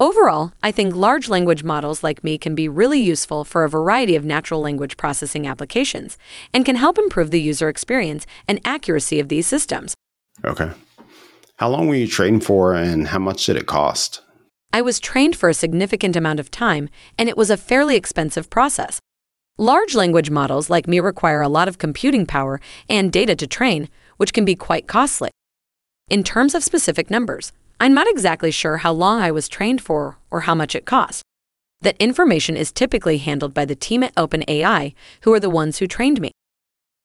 Overall, 0.00 0.52
I 0.60 0.72
think 0.72 0.96
large 0.96 1.28
language 1.28 1.62
models 1.62 2.02
like 2.02 2.24
me 2.24 2.36
can 2.36 2.56
be 2.56 2.68
really 2.68 2.98
useful 2.98 3.44
for 3.44 3.62
a 3.62 3.68
variety 3.68 4.16
of 4.16 4.24
natural 4.24 4.60
language 4.60 4.96
processing 4.96 5.46
applications 5.46 6.18
and 6.52 6.64
can 6.64 6.74
help 6.74 6.98
improve 6.98 7.30
the 7.30 7.40
user 7.40 7.68
experience 7.68 8.26
and 8.48 8.60
accuracy 8.64 9.20
of 9.20 9.28
these 9.28 9.46
systems. 9.46 9.94
Okay. 10.44 10.70
How 11.58 11.68
long 11.68 11.86
were 11.86 11.94
you 11.94 12.08
trained 12.08 12.42
for 12.42 12.74
and 12.74 13.06
how 13.06 13.20
much 13.20 13.46
did 13.46 13.56
it 13.56 13.66
cost? 13.66 14.20
I 14.72 14.82
was 14.82 14.98
trained 14.98 15.36
for 15.36 15.48
a 15.48 15.54
significant 15.54 16.16
amount 16.16 16.40
of 16.40 16.50
time, 16.50 16.88
and 17.16 17.28
it 17.28 17.36
was 17.36 17.48
a 17.48 17.56
fairly 17.56 17.94
expensive 17.94 18.50
process. 18.50 18.98
Large 19.58 19.94
language 19.94 20.28
models 20.28 20.68
like 20.68 20.88
me 20.88 20.98
require 20.98 21.40
a 21.40 21.48
lot 21.48 21.68
of 21.68 21.78
computing 21.78 22.26
power 22.26 22.60
and 22.88 23.12
data 23.12 23.36
to 23.36 23.46
train, 23.46 23.88
which 24.16 24.32
can 24.32 24.44
be 24.44 24.56
quite 24.56 24.88
costly. 24.88 25.30
In 26.10 26.24
terms 26.24 26.56
of 26.56 26.64
specific 26.64 27.08
numbers, 27.08 27.52
I'm 27.80 27.94
not 27.94 28.08
exactly 28.08 28.50
sure 28.50 28.78
how 28.78 28.92
long 28.92 29.20
I 29.20 29.30
was 29.30 29.48
trained 29.48 29.80
for 29.80 30.18
or 30.30 30.42
how 30.42 30.54
much 30.54 30.74
it 30.74 30.86
cost. 30.86 31.22
That 31.80 31.96
information 31.98 32.56
is 32.56 32.72
typically 32.72 33.18
handled 33.18 33.52
by 33.52 33.64
the 33.64 33.74
team 33.74 34.02
at 34.02 34.14
OpenAI, 34.14 34.94
who 35.22 35.34
are 35.34 35.40
the 35.40 35.50
ones 35.50 35.78
who 35.78 35.86
trained 35.86 36.20
me. 36.20 36.30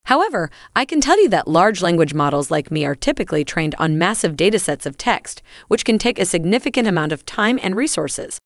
However, 0.06 0.50
I 0.76 0.86
can 0.86 1.02
tell 1.02 1.22
you 1.22 1.30
that 1.30 1.48
large 1.48 1.82
language 1.82 2.14
models 2.14 2.50
like 2.50 2.72
me 2.72 2.86
are 2.86 2.96
typically 2.96 3.44
trained 3.44 3.76
on 3.78 3.98
massive 3.98 4.36
datasets 4.36 4.86
of 4.86 4.98
text, 4.98 5.42
which 5.68 5.86
can 5.86 5.98
take 5.98 6.18
a 6.18 6.26
significant 6.26 6.88
amount 6.88 7.12
of 7.12 7.26
time 7.26 7.60
and 7.62 7.76
resources. 7.76 8.40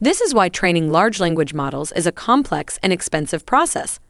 This 0.00 0.20
is 0.20 0.34
why 0.34 0.48
training 0.48 0.90
large 0.90 1.20
language 1.20 1.52
models 1.52 1.92
is 1.92 2.06
a 2.06 2.12
complex 2.12 2.78
and 2.82 2.92
expensive 2.92 3.44
process. 3.44 4.00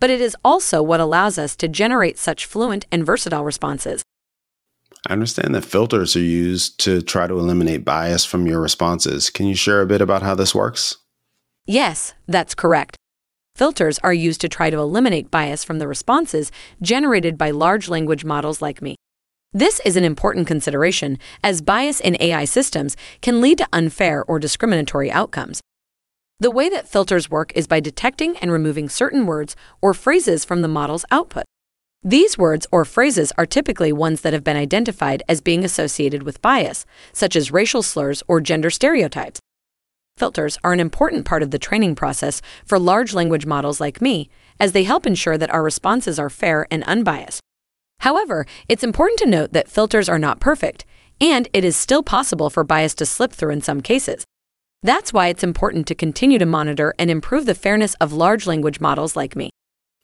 But 0.00 0.10
it 0.10 0.20
is 0.20 0.36
also 0.44 0.82
what 0.82 1.00
allows 1.00 1.38
us 1.38 1.56
to 1.56 1.68
generate 1.68 2.18
such 2.18 2.46
fluent 2.46 2.86
and 2.92 3.04
versatile 3.04 3.44
responses. 3.44 4.02
I 5.08 5.12
understand 5.12 5.54
that 5.54 5.64
filters 5.64 6.16
are 6.16 6.20
used 6.20 6.80
to 6.80 7.00
try 7.00 7.28
to 7.28 7.38
eliminate 7.38 7.84
bias 7.84 8.24
from 8.24 8.44
your 8.44 8.60
responses. 8.60 9.30
Can 9.30 9.46
you 9.46 9.54
share 9.54 9.80
a 9.80 9.86
bit 9.86 10.00
about 10.00 10.22
how 10.22 10.34
this 10.34 10.52
works? 10.52 10.96
Yes, 11.64 12.14
that's 12.26 12.56
correct. 12.56 12.96
Filters 13.54 14.00
are 14.00 14.12
used 14.12 14.40
to 14.40 14.48
try 14.48 14.68
to 14.68 14.78
eliminate 14.78 15.30
bias 15.30 15.62
from 15.62 15.78
the 15.78 15.86
responses 15.86 16.50
generated 16.82 17.38
by 17.38 17.52
large 17.52 17.88
language 17.88 18.24
models 18.24 18.60
like 18.60 18.82
me. 18.82 18.96
This 19.52 19.80
is 19.84 19.96
an 19.96 20.02
important 20.02 20.48
consideration, 20.48 21.18
as 21.42 21.62
bias 21.62 22.00
in 22.00 22.16
AI 22.20 22.44
systems 22.44 22.96
can 23.22 23.40
lead 23.40 23.58
to 23.58 23.68
unfair 23.72 24.24
or 24.24 24.40
discriminatory 24.40 25.10
outcomes. 25.10 25.60
The 26.40 26.50
way 26.50 26.68
that 26.68 26.88
filters 26.88 27.30
work 27.30 27.52
is 27.54 27.68
by 27.68 27.78
detecting 27.78 28.36
and 28.38 28.50
removing 28.50 28.88
certain 28.88 29.24
words 29.24 29.54
or 29.80 29.94
phrases 29.94 30.44
from 30.44 30.62
the 30.62 30.68
model's 30.68 31.04
output. 31.12 31.44
These 32.02 32.38
words 32.38 32.66
or 32.70 32.84
phrases 32.84 33.32
are 33.36 33.46
typically 33.46 33.92
ones 33.92 34.20
that 34.20 34.32
have 34.32 34.44
been 34.44 34.56
identified 34.56 35.22
as 35.28 35.40
being 35.40 35.64
associated 35.64 36.22
with 36.22 36.40
bias, 36.40 36.86
such 37.12 37.34
as 37.34 37.50
racial 37.50 37.82
slurs 37.82 38.22
or 38.28 38.40
gender 38.40 38.70
stereotypes. 38.70 39.40
Filters 40.16 40.56
are 40.64 40.72
an 40.72 40.80
important 40.80 41.26
part 41.26 41.42
of 41.42 41.50
the 41.50 41.58
training 41.58 41.94
process 41.94 42.40
for 42.64 42.78
large 42.78 43.12
language 43.12 43.44
models 43.44 43.80
like 43.80 44.00
me, 44.00 44.30
as 44.58 44.72
they 44.72 44.84
help 44.84 45.06
ensure 45.06 45.36
that 45.36 45.50
our 45.50 45.62
responses 45.62 46.18
are 46.18 46.30
fair 46.30 46.66
and 46.70 46.84
unbiased. 46.84 47.40
However, 48.00 48.46
it's 48.68 48.84
important 48.84 49.18
to 49.18 49.28
note 49.28 49.52
that 49.52 49.68
filters 49.68 50.08
are 50.08 50.18
not 50.18 50.40
perfect, 50.40 50.86
and 51.20 51.48
it 51.52 51.64
is 51.64 51.76
still 51.76 52.02
possible 52.02 52.50
for 52.50 52.64
bias 52.64 52.94
to 52.94 53.04
slip 53.06 53.32
through 53.32 53.52
in 53.52 53.62
some 53.62 53.80
cases. 53.80 54.24
That's 54.82 55.12
why 55.12 55.28
it's 55.28 55.42
important 55.42 55.86
to 55.88 55.94
continue 55.94 56.38
to 56.38 56.46
monitor 56.46 56.94
and 56.98 57.10
improve 57.10 57.46
the 57.46 57.54
fairness 57.54 57.94
of 57.94 58.12
large 58.12 58.46
language 58.46 58.80
models 58.80 59.16
like 59.16 59.34
me. 59.34 59.50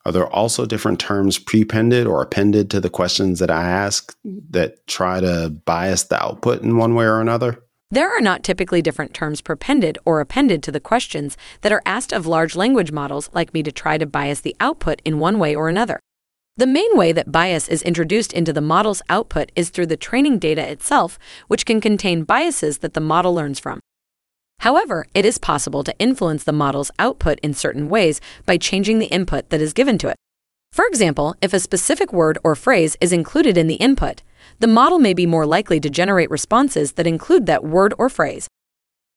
Are 0.05 0.13
there 0.13 0.27
also 0.27 0.67
different 0.67 0.99
terms 0.99 1.39
prepended 1.39 2.07
or 2.07 2.23
appended 2.23 2.71
to 2.71 2.81
the 2.81 2.91
questions 2.91 3.39
that 3.39 3.51
I 3.51 3.63
ask 3.63 4.17
that 4.51 4.87
try 4.87 5.21
to 5.21 5.51
bias 5.65 6.05
the 6.05 6.23
output 6.23 6.63
in 6.63 6.77
one 6.77 6.95
way 6.95 7.05
or 7.05 7.21
another? 7.21 7.63
There 7.91 8.09
are 8.09 8.21
not 8.21 8.43
typically 8.43 8.83
different 8.83 9.15
terms 9.15 9.41
prepended 9.41 9.99
or 10.05 10.21
appended 10.21 10.63
to 10.65 10.73
the 10.73 10.81
questions 10.81 11.37
that 11.61 11.73
are 11.73 11.83
asked 11.87 12.13
of 12.13 12.27
large 12.27 12.57
language 12.57 12.91
models 12.91 13.31
like 13.33 13.55
me 13.55 13.63
to 13.63 13.71
try 13.71 13.99
to 13.99 14.07
bias 14.07 14.41
the 14.41 14.57
output 14.61 15.01
in 15.05 15.19
one 15.19 15.39
way 15.39 15.55
or 15.55 15.69
another. 15.69 16.01
The 16.57 16.67
main 16.67 16.97
way 16.97 17.13
that 17.13 17.31
bias 17.31 17.69
is 17.69 17.83
introduced 17.83 18.33
into 18.33 18.53
the 18.53 18.61
model's 18.61 19.03
output 19.09 19.53
is 19.55 19.71
through 19.71 19.87
the 19.87 19.97
training 19.97 20.39
data 20.39 20.69
itself, 20.69 21.19
which 21.49 21.65
can 21.65 21.81
contain 21.81 22.25
biases 22.25 22.79
that 22.79 22.95
the 22.95 23.01
model 23.01 23.35
learns 23.35 23.59
from. 23.59 23.81
However, 24.63 25.09
it 25.13 25.25
is 25.25 25.39
possible 25.39 25.83
to 25.83 25.99
influence 25.99 26.45
the 26.45 26.53
model's 26.53 26.93
output 26.97 27.41
in 27.43 27.53
certain 27.53 27.89
ways 27.89 28.21
by 28.47 28.57
changing 28.57 29.01
the 29.01 29.07
input 29.07 29.51
that 29.51 29.61
is 29.61 29.73
given 29.73 29.99
to 29.99 30.09
it. 30.09 30.17
For 30.73 30.87
example, 30.87 31.35
if 31.43 31.53
a 31.53 31.59
specific 31.59 32.13
word 32.13 32.39
or 32.45 32.55
phrase 32.55 32.97
is 33.01 33.13
included 33.13 33.59
in 33.59 33.67
the 33.67 33.75
input, 33.75 34.23
the 34.61 34.69
model 34.69 35.01
may 35.01 35.15
be 35.15 35.27
more 35.27 35.47
likely 35.47 35.81
to 35.81 35.91
generate 35.91 36.31
responses 36.31 36.93
that 36.93 37.09
include 37.09 37.47
that 37.47 37.65
word 37.65 37.93
or 37.99 38.09
phrase. 38.09 38.47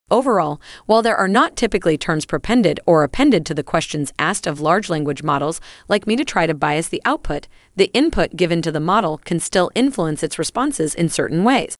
Overall, 0.09 0.59
while 0.87 1.03
there 1.03 1.15
are 1.15 1.27
not 1.27 1.55
typically 1.55 1.95
terms 1.95 2.25
prepended 2.25 2.79
or 2.87 3.03
appended 3.03 3.45
to 3.45 3.53
the 3.53 3.63
questions 3.63 4.13
asked 4.17 4.47
of 4.47 4.59
large 4.59 4.89
language 4.89 5.21
models 5.21 5.61
like 5.87 6.07
me 6.07 6.15
to 6.15 6.25
try 6.25 6.47
to 6.47 6.55
bias 6.55 6.87
the 6.87 7.03
output, 7.05 7.47
the 7.75 7.91
input 7.93 8.35
given 8.35 8.63
to 8.63 8.71
the 8.71 8.79
model 8.79 9.19
can 9.19 9.39
still 9.39 9.69
influence 9.75 10.23
its 10.23 10.39
responses 10.39 10.95
in 10.95 11.07
certain 11.07 11.43
ways. 11.43 11.74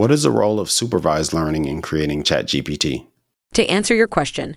What 0.00 0.10
is 0.10 0.22
the 0.22 0.30
role 0.30 0.58
of 0.58 0.70
supervised 0.70 1.34
learning 1.34 1.66
in 1.66 1.82
creating 1.82 2.22
ChatGPT? 2.22 3.06
To 3.52 3.66
answer 3.66 3.94
your 3.94 4.06
question, 4.06 4.56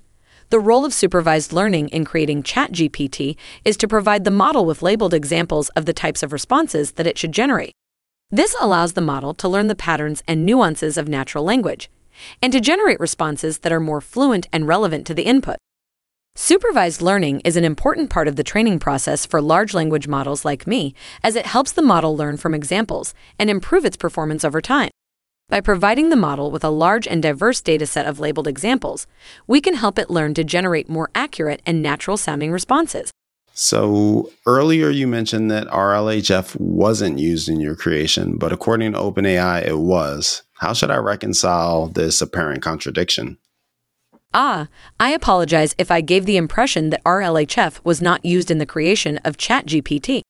the 0.51 0.59
role 0.61 0.85
of 0.85 0.93
supervised 0.93 1.51
learning 1.51 1.89
in 1.89 2.05
creating 2.05 2.43
ChatGPT 2.43 3.35
is 3.65 3.75
to 3.75 3.87
provide 3.89 4.23
the 4.23 4.31
model 4.31 4.63
with 4.65 4.81
labeled 4.81 5.13
examples 5.13 5.67
of 5.71 5.85
the 5.85 5.91
types 5.91 6.23
of 6.23 6.31
responses 6.31 6.93
that 6.93 7.07
it 7.07 7.17
should 7.17 7.33
generate. 7.33 7.73
This 8.31 8.55
allows 8.61 8.93
the 8.93 9.01
model 9.01 9.33
to 9.33 9.49
learn 9.49 9.67
the 9.67 9.75
patterns 9.75 10.23
and 10.29 10.45
nuances 10.45 10.97
of 10.97 11.09
natural 11.09 11.43
language, 11.43 11.89
and 12.41 12.53
to 12.53 12.61
generate 12.61 13.01
responses 13.01 13.57
that 13.57 13.73
are 13.73 13.81
more 13.81 13.99
fluent 13.99 14.47
and 14.53 14.65
relevant 14.65 15.05
to 15.07 15.13
the 15.13 15.23
input. 15.23 15.57
Supervised 16.35 17.01
learning 17.01 17.41
is 17.41 17.57
an 17.57 17.65
important 17.65 18.09
part 18.09 18.29
of 18.29 18.37
the 18.37 18.45
training 18.45 18.79
process 18.79 19.25
for 19.25 19.41
large 19.41 19.73
language 19.73 20.07
models 20.07 20.45
like 20.45 20.65
me, 20.65 20.95
as 21.21 21.35
it 21.35 21.47
helps 21.47 21.73
the 21.73 21.81
model 21.81 22.15
learn 22.15 22.37
from 22.37 22.53
examples 22.53 23.13
and 23.37 23.49
improve 23.49 23.83
its 23.83 23.97
performance 23.97 24.45
over 24.45 24.61
time. 24.61 24.89
By 25.49 25.61
providing 25.61 26.09
the 26.09 26.15
model 26.15 26.51
with 26.51 26.63
a 26.63 26.69
large 26.69 27.07
and 27.07 27.21
diverse 27.21 27.61
dataset 27.61 28.07
of 28.07 28.19
labeled 28.19 28.47
examples, 28.47 29.05
we 29.45 29.61
can 29.61 29.75
help 29.75 29.99
it 29.99 30.09
learn 30.09 30.33
to 30.35 30.43
generate 30.43 30.89
more 30.89 31.09
accurate 31.13 31.61
and 31.65 31.81
natural 31.81 32.17
sounding 32.17 32.51
responses. 32.51 33.11
So 33.53 34.31
earlier 34.47 34.89
you 34.89 35.05
mentioned 35.05 35.51
that 35.51 35.67
RLHF 35.67 36.59
wasn't 36.59 37.19
used 37.19 37.49
in 37.49 37.59
your 37.59 37.75
creation, 37.75 38.37
but 38.37 38.51
according 38.51 38.93
to 38.93 38.99
OpenAI, 38.99 39.63
it 39.67 39.77
was. 39.77 40.41
How 40.55 40.73
should 40.73 40.89
I 40.89 40.95
reconcile 40.95 41.87
this 41.87 42.21
apparent 42.21 42.63
contradiction? 42.63 43.37
Ah, 44.33 44.69
I 44.99 45.11
apologize 45.11 45.75
if 45.77 45.91
I 45.91 46.01
gave 46.01 46.25
the 46.25 46.37
impression 46.37 46.89
that 46.89 47.03
RLHF 47.03 47.79
was 47.83 48.01
not 48.01 48.25
used 48.25 48.49
in 48.49 48.57
the 48.57 48.65
creation 48.65 49.19
of 49.19 49.37
ChatGPT. 49.37 50.21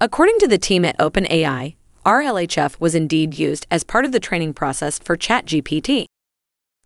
According 0.00 0.38
to 0.38 0.46
the 0.46 0.58
team 0.58 0.84
at 0.84 0.96
OpenAI, 0.98 1.74
RLHF 2.06 2.80
was 2.80 2.94
indeed 2.94 3.38
used 3.38 3.66
as 3.70 3.84
part 3.84 4.06
of 4.06 4.12
the 4.12 4.20
training 4.20 4.54
process 4.54 4.98
for 4.98 5.18
ChatGPT. 5.18 6.06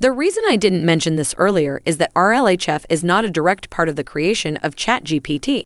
The 0.01 0.11
reason 0.11 0.43
I 0.49 0.57
didn't 0.57 0.85
mention 0.85 1.15
this 1.15 1.37
earlier 1.39 1.81
is 1.85 1.99
that 1.99 2.13
RLHF 2.15 2.85
is 2.89 3.05
not 3.05 3.25
a 3.25 3.31
direct 3.31 3.71
part 3.71 3.89
of 3.89 3.95
the 3.95 4.03
creation 4.03 4.57
of 4.57 4.75
ChatGPT. 4.75 5.63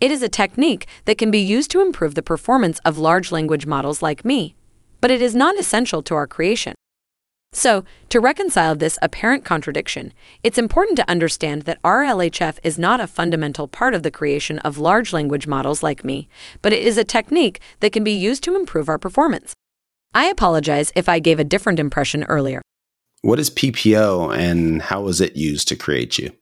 It 0.00 0.10
is 0.10 0.22
a 0.22 0.28
technique 0.28 0.88
that 1.04 1.18
can 1.18 1.30
be 1.30 1.38
used 1.38 1.70
to 1.70 1.80
improve 1.80 2.16
the 2.16 2.22
performance 2.22 2.80
of 2.84 2.98
large 2.98 3.30
language 3.30 3.64
models 3.64 4.02
like 4.02 4.24
me, 4.24 4.56
but 5.00 5.12
it 5.12 5.22
is 5.22 5.36
not 5.36 5.56
essential 5.56 6.02
to 6.02 6.16
our 6.16 6.26
creation. 6.26 6.74
So, 7.52 7.84
to 8.10 8.20
reconcile 8.20 8.76
this 8.76 8.96
apparent 9.02 9.44
contradiction, 9.44 10.12
it's 10.44 10.56
important 10.56 10.96
to 10.98 11.10
understand 11.10 11.62
that 11.62 11.82
RLHF 11.82 12.58
is 12.62 12.78
not 12.78 13.00
a 13.00 13.08
fundamental 13.08 13.66
part 13.66 13.92
of 13.92 14.04
the 14.04 14.10
creation 14.10 14.60
of 14.60 14.78
large 14.78 15.12
language 15.12 15.48
models 15.48 15.82
like 15.82 16.04
me, 16.04 16.28
but 16.62 16.72
it 16.72 16.82
is 16.82 16.96
a 16.96 17.04
technique 17.04 17.60
that 17.80 17.92
can 17.92 18.04
be 18.04 18.12
used 18.12 18.44
to 18.44 18.54
improve 18.54 18.88
our 18.88 18.98
performance. 18.98 19.52
I 20.14 20.26
apologize 20.26 20.92
if 20.94 21.08
I 21.08 21.18
gave 21.18 21.40
a 21.40 21.44
different 21.44 21.80
impression 21.80 22.22
earlier. 22.24 22.62
What 23.22 23.40
is 23.40 23.50
PPO 23.50 24.36
and 24.36 24.82
how 24.82 25.08
is 25.08 25.20
it 25.20 25.36
used 25.36 25.66
to 25.68 25.76
create 25.76 26.18
you? 26.18 26.32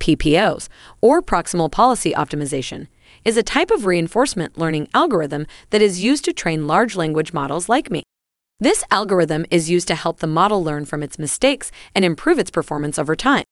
PPOs, 0.00 0.68
or 1.02 1.20
proximal 1.20 1.70
policy 1.70 2.12
optimization, 2.12 2.88
is 3.24 3.36
a 3.36 3.42
type 3.42 3.70
of 3.70 3.84
reinforcement 3.84 4.56
learning 4.56 4.88
algorithm 4.94 5.46
that 5.70 5.82
is 5.82 6.02
used 6.02 6.24
to 6.24 6.32
train 6.32 6.66
large 6.66 6.96
language 6.96 7.34
models 7.34 7.68
like 7.68 7.90
me. 7.90 8.02
This 8.60 8.82
algorithm 8.90 9.46
is 9.52 9.70
used 9.70 9.86
to 9.86 9.94
help 9.94 10.18
the 10.18 10.26
model 10.26 10.64
learn 10.64 10.84
from 10.84 11.00
its 11.00 11.16
mistakes 11.16 11.70
and 11.94 12.04
improve 12.04 12.40
its 12.40 12.50
performance 12.50 12.98
over 12.98 13.14
time. 13.14 13.44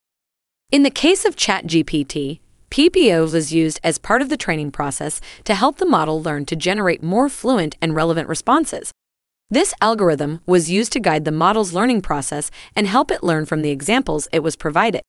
In 0.72 0.82
the 0.82 0.90
case 0.90 1.24
of 1.24 1.36
ChatGPT, 1.36 2.40
PPOs 2.72 3.32
was 3.32 3.52
used 3.52 3.78
as 3.84 3.98
part 3.98 4.20
of 4.20 4.30
the 4.30 4.36
training 4.36 4.72
process 4.72 5.20
to 5.44 5.54
help 5.54 5.76
the 5.76 5.86
model 5.86 6.20
learn 6.20 6.44
to 6.46 6.56
generate 6.56 7.04
more 7.04 7.28
fluent 7.28 7.76
and 7.80 7.94
relevant 7.94 8.28
responses. 8.28 8.90
This 9.48 9.72
algorithm 9.80 10.40
was 10.44 10.72
used 10.72 10.90
to 10.94 10.98
guide 10.98 11.24
the 11.24 11.30
model's 11.30 11.72
learning 11.72 12.02
process 12.02 12.50
and 12.74 12.88
help 12.88 13.12
it 13.12 13.22
learn 13.22 13.46
from 13.46 13.62
the 13.62 13.70
examples 13.70 14.26
it 14.32 14.42
was 14.42 14.56
provided. 14.56 15.02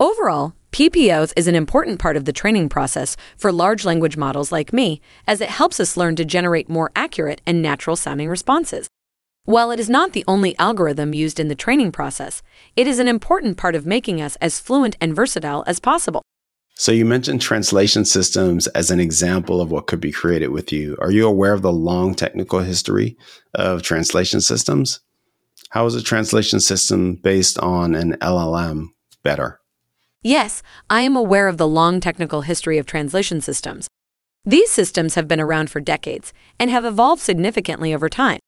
Overall, 0.00 0.54
PPOs 0.72 1.32
is 1.36 1.46
an 1.46 1.54
important 1.54 2.00
part 2.00 2.16
of 2.16 2.24
the 2.24 2.32
training 2.32 2.68
process 2.68 3.16
for 3.36 3.52
large 3.52 3.84
language 3.84 4.16
models 4.16 4.50
like 4.50 4.72
me, 4.72 5.00
as 5.28 5.40
it 5.40 5.50
helps 5.50 5.78
us 5.78 5.96
learn 5.96 6.16
to 6.16 6.24
generate 6.24 6.68
more 6.68 6.90
accurate 6.96 7.40
and 7.46 7.62
natural 7.62 7.94
sounding 7.94 8.28
responses. 8.28 8.88
While 9.44 9.72
it 9.72 9.80
is 9.80 9.90
not 9.90 10.12
the 10.12 10.24
only 10.28 10.56
algorithm 10.56 11.14
used 11.14 11.40
in 11.40 11.48
the 11.48 11.56
training 11.56 11.90
process, 11.90 12.42
it 12.76 12.86
is 12.86 13.00
an 13.00 13.08
important 13.08 13.56
part 13.56 13.74
of 13.74 13.84
making 13.84 14.22
us 14.22 14.36
as 14.36 14.60
fluent 14.60 14.96
and 15.00 15.16
versatile 15.16 15.64
as 15.66 15.80
possible. 15.80 16.22
So, 16.74 16.92
you 16.92 17.04
mentioned 17.04 17.40
translation 17.40 18.04
systems 18.04 18.68
as 18.68 18.92
an 18.92 19.00
example 19.00 19.60
of 19.60 19.70
what 19.70 19.88
could 19.88 20.00
be 20.00 20.12
created 20.12 20.48
with 20.48 20.72
you. 20.72 20.96
Are 21.00 21.10
you 21.10 21.26
aware 21.26 21.52
of 21.52 21.62
the 21.62 21.72
long 21.72 22.14
technical 22.14 22.60
history 22.60 23.16
of 23.52 23.82
translation 23.82 24.40
systems? 24.40 25.00
How 25.70 25.86
is 25.86 25.96
a 25.96 26.02
translation 26.02 26.60
system 26.60 27.16
based 27.16 27.58
on 27.58 27.96
an 27.96 28.12
LLM 28.20 28.90
better? 29.24 29.60
Yes, 30.22 30.62
I 30.88 31.00
am 31.00 31.16
aware 31.16 31.48
of 31.48 31.56
the 31.56 31.66
long 31.66 31.98
technical 31.98 32.42
history 32.42 32.78
of 32.78 32.86
translation 32.86 33.40
systems. 33.40 33.88
These 34.44 34.70
systems 34.70 35.16
have 35.16 35.26
been 35.26 35.40
around 35.40 35.68
for 35.68 35.80
decades 35.80 36.32
and 36.60 36.70
have 36.70 36.84
evolved 36.84 37.22
significantly 37.22 37.92
over 37.92 38.08
time. 38.08 38.38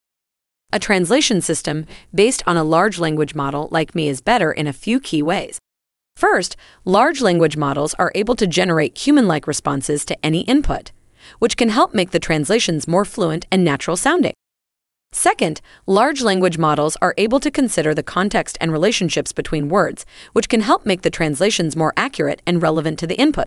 A 0.74 0.80
translation 0.80 1.40
system 1.40 1.86
based 2.12 2.42
on 2.48 2.56
a 2.56 2.64
large 2.64 2.98
language 2.98 3.32
model 3.36 3.68
like 3.70 3.94
me 3.94 4.08
is 4.08 4.20
better 4.20 4.50
in 4.50 4.66
a 4.66 4.72
few 4.72 4.98
key 4.98 5.22
ways. 5.22 5.60
First, 6.16 6.56
large 6.84 7.20
language 7.20 7.56
models 7.56 7.94
are 7.94 8.10
able 8.16 8.34
to 8.34 8.48
generate 8.48 8.98
human 8.98 9.28
like 9.28 9.46
responses 9.46 10.04
to 10.06 10.26
any 10.26 10.40
input. 10.40 10.90
which 11.38 11.56
can 11.56 11.68
help 11.68 11.94
make 11.94 12.10
the 12.10 12.18
translations 12.18 12.88
more 12.88 13.04
fluent 13.04 13.46
and 13.50 13.64
natural 13.64 13.96
sounding. 13.96 14.34
Second, 15.12 15.60
large 15.86 16.22
language 16.22 16.58
models 16.58 16.96
are 17.00 17.14
able 17.16 17.40
to 17.40 17.50
consider 17.50 17.94
the 17.94 18.02
context 18.02 18.58
and 18.60 18.72
relationships 18.72 19.32
between 19.32 19.68
words, 19.68 20.04
which 20.32 20.48
can 20.48 20.60
help 20.60 20.84
make 20.84 21.02
the 21.02 21.10
translations 21.10 21.76
more 21.76 21.92
accurate 21.96 22.42
and 22.46 22.60
relevant 22.60 22.98
to 22.98 23.06
the 23.06 23.18
input. 23.18 23.46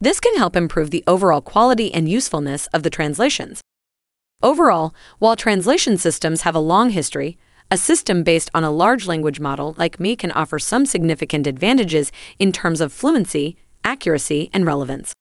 This 0.00 0.20
can 0.20 0.36
help 0.36 0.56
improve 0.56 0.90
the 0.90 1.04
overall 1.06 1.42
quality 1.42 1.92
and 1.92 2.08
usefulness 2.08 2.68
of 2.68 2.84
the 2.84 2.90
translations. 2.90 3.60
Overall, 4.42 4.94
while 5.18 5.36
translation 5.36 5.98
systems 5.98 6.42
have 6.42 6.54
a 6.54 6.60
long 6.60 6.90
history, 6.90 7.36
a 7.70 7.76
system 7.76 8.22
based 8.22 8.50
on 8.54 8.64
a 8.64 8.70
large 8.70 9.06
language 9.06 9.38
model 9.38 9.74
like 9.76 10.00
me 10.00 10.16
can 10.16 10.32
offer 10.32 10.58
some 10.58 10.86
significant 10.86 11.46
advantages 11.46 12.10
in 12.38 12.50
terms 12.50 12.80
of 12.80 12.92
fluency, 12.92 13.56
accuracy, 13.84 14.48
and 14.52 14.64
relevance. 14.64 15.12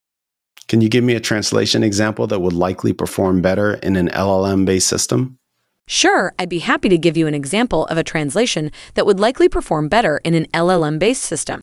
Can 0.67 0.81
you 0.81 0.88
give 0.88 1.03
me 1.03 1.15
a 1.15 1.19
translation 1.19 1.83
example 1.83 2.27
that 2.27 2.39
would 2.39 2.53
likely 2.53 2.93
perform 2.93 3.41
better 3.41 3.73
in 3.73 3.95
an 3.97 4.07
LLM 4.09 4.65
based 4.65 4.88
system? 4.88 5.38
Sure, 5.85 6.33
I'd 6.39 6.49
be 6.49 6.59
happy 6.59 6.88
to 6.88 6.97
give 6.97 7.17
you 7.17 7.27
an 7.27 7.33
example 7.33 7.88
of 7.88 7.97
a 7.97 8.03
translation 8.03 8.71
that 8.93 9.05
would 9.05 9.19
likely 9.19 9.49
perform 9.49 9.89
better 9.89 10.21
in 10.23 10.33
an 10.33 10.45
LLM 10.53 10.97
based 10.97 11.23
system. 11.23 11.59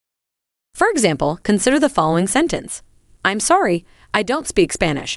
For 0.75 0.89
example, 0.89 1.39
consider 1.43 1.79
the 1.79 1.89
following 1.89 2.27
sentence 2.27 2.83
I'm 3.25 3.41
sorry, 3.41 3.85
I 4.13 4.23
don't 4.23 4.47
speak 4.47 4.73
Spanish. 4.73 5.17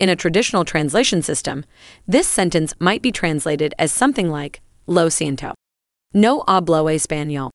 In 0.00 0.08
a 0.08 0.16
traditional 0.16 0.64
translation 0.64 1.20
system, 1.20 1.62
this 2.08 2.26
sentence 2.26 2.72
might 2.80 3.02
be 3.02 3.12
translated 3.12 3.74
as 3.78 3.92
something 3.92 4.30
like 4.30 4.62
Lo 4.86 5.08
siento. 5.08 5.52
No 6.14 6.40
hablo 6.48 6.86
español. 6.90 7.50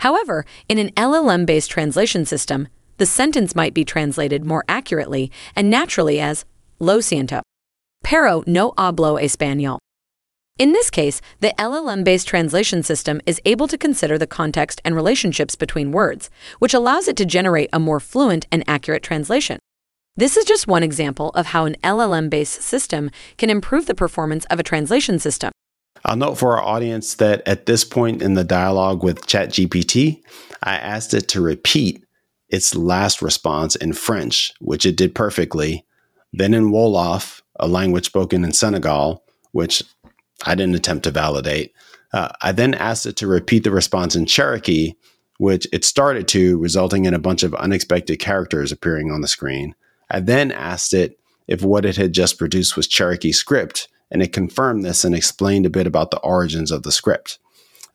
However, 0.00 0.44
in 0.68 0.78
an 0.78 0.90
LLM 0.96 1.46
based 1.46 1.70
translation 1.70 2.24
system, 2.24 2.66
the 2.96 3.06
sentence 3.06 3.54
might 3.54 3.72
be 3.72 3.84
translated 3.84 4.44
more 4.44 4.64
accurately 4.68 5.30
and 5.54 5.70
naturally 5.70 6.18
as 6.18 6.44
Lo 6.80 6.98
siento. 6.98 7.40
Pero 8.02 8.42
no 8.48 8.72
hablo 8.72 9.22
español. 9.22 9.78
In 10.58 10.72
this 10.72 10.90
case, 10.90 11.20
the 11.38 11.54
LLM 11.56 12.02
based 12.02 12.26
translation 12.26 12.82
system 12.82 13.20
is 13.26 13.40
able 13.44 13.68
to 13.68 13.78
consider 13.78 14.18
the 14.18 14.26
context 14.26 14.80
and 14.84 14.96
relationships 14.96 15.54
between 15.54 15.92
words, 15.92 16.30
which 16.58 16.74
allows 16.74 17.06
it 17.06 17.16
to 17.16 17.24
generate 17.24 17.70
a 17.72 17.78
more 17.78 18.00
fluent 18.00 18.48
and 18.50 18.64
accurate 18.66 19.04
translation. 19.04 19.60
This 20.16 20.36
is 20.36 20.44
just 20.44 20.66
one 20.66 20.82
example 20.82 21.30
of 21.30 21.46
how 21.46 21.64
an 21.66 21.76
LLM 21.84 22.28
based 22.28 22.62
system 22.62 23.10
can 23.38 23.48
improve 23.48 23.86
the 23.86 23.94
performance 23.94 24.44
of 24.46 24.58
a 24.58 24.64
translation 24.64 25.18
system. 25.18 25.52
I'll 26.04 26.16
note 26.16 26.36
for 26.36 26.56
our 26.56 26.62
audience 26.62 27.14
that 27.14 27.46
at 27.46 27.66
this 27.66 27.84
point 27.84 28.22
in 28.22 28.34
the 28.34 28.44
dialogue 28.44 29.02
with 29.02 29.26
ChatGPT, 29.26 30.22
I 30.62 30.76
asked 30.76 31.14
it 31.14 31.28
to 31.28 31.40
repeat 31.40 32.04
its 32.48 32.74
last 32.74 33.22
response 33.22 33.76
in 33.76 33.92
French, 33.92 34.52
which 34.60 34.84
it 34.84 34.96
did 34.96 35.14
perfectly, 35.14 35.86
then 36.32 36.54
in 36.54 36.70
Wolof, 36.70 37.42
a 37.58 37.68
language 37.68 38.06
spoken 38.06 38.44
in 38.44 38.52
Senegal, 38.52 39.24
which 39.52 39.82
I 40.44 40.54
didn't 40.54 40.74
attempt 40.74 41.04
to 41.04 41.10
validate. 41.10 41.72
Uh, 42.12 42.30
I 42.42 42.52
then 42.52 42.74
asked 42.74 43.06
it 43.06 43.16
to 43.16 43.26
repeat 43.26 43.64
the 43.64 43.70
response 43.70 44.16
in 44.16 44.26
Cherokee, 44.26 44.94
which 45.38 45.66
it 45.72 45.84
started 45.84 46.26
to, 46.28 46.58
resulting 46.58 47.04
in 47.04 47.14
a 47.14 47.18
bunch 47.18 47.42
of 47.42 47.54
unexpected 47.54 48.18
characters 48.18 48.72
appearing 48.72 49.10
on 49.10 49.20
the 49.20 49.28
screen. 49.28 49.74
I 50.10 50.20
then 50.20 50.50
asked 50.52 50.94
it 50.94 51.18
if 51.46 51.62
what 51.62 51.84
it 51.84 51.96
had 51.96 52.12
just 52.12 52.38
produced 52.38 52.76
was 52.76 52.86
Cherokee 52.86 53.32
script, 53.32 53.88
and 54.10 54.22
it 54.22 54.32
confirmed 54.32 54.84
this 54.84 55.04
and 55.04 55.14
explained 55.14 55.66
a 55.66 55.70
bit 55.70 55.86
about 55.86 56.10
the 56.10 56.20
origins 56.20 56.70
of 56.70 56.82
the 56.82 56.92
script. 56.92 57.38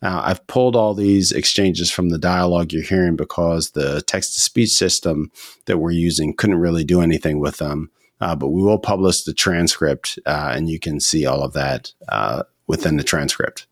I've 0.02 0.46
pulled 0.46 0.76
all 0.76 0.94
these 0.94 1.32
exchanges 1.32 1.90
from 1.90 2.10
the 2.10 2.18
dialogue 2.18 2.72
you're 2.72 2.82
hearing 2.82 3.16
because 3.16 3.70
the 3.70 4.02
text 4.02 4.34
to 4.34 4.40
speech 4.40 4.70
system 4.70 5.30
that 5.66 5.78
we're 5.78 5.90
using 5.90 6.34
couldn't 6.34 6.58
really 6.58 6.84
do 6.84 7.00
anything 7.00 7.40
with 7.40 7.58
them. 7.58 7.90
Uh, 8.20 8.34
but 8.34 8.48
we 8.48 8.62
will 8.62 8.78
publish 8.78 9.24
the 9.24 9.34
transcript 9.34 10.18
uh, 10.24 10.52
and 10.54 10.70
you 10.70 10.78
can 10.78 11.00
see 11.00 11.26
all 11.26 11.42
of 11.42 11.52
that 11.52 11.92
uh, 12.08 12.42
within 12.66 12.96
the 12.96 13.04
transcript. 13.04 13.66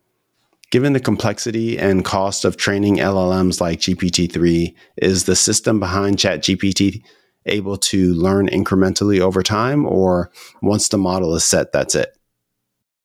Given 0.70 0.92
the 0.92 1.00
complexity 1.00 1.78
and 1.78 2.04
cost 2.04 2.44
of 2.44 2.56
training 2.56 2.96
LLMs 2.96 3.60
like 3.60 3.80
GPT 3.80 4.30
3, 4.30 4.74
is 4.96 5.24
the 5.24 5.36
system 5.36 5.78
behind 5.78 6.16
ChatGPT 6.16 7.02
able 7.46 7.76
to 7.76 8.14
learn 8.14 8.48
incrementally 8.48 9.20
over 9.20 9.42
time, 9.42 9.86
or 9.86 10.30
once 10.62 10.88
the 10.88 10.98
model 10.98 11.34
is 11.34 11.44
set, 11.44 11.72
that's 11.72 11.94
it? 11.94 12.16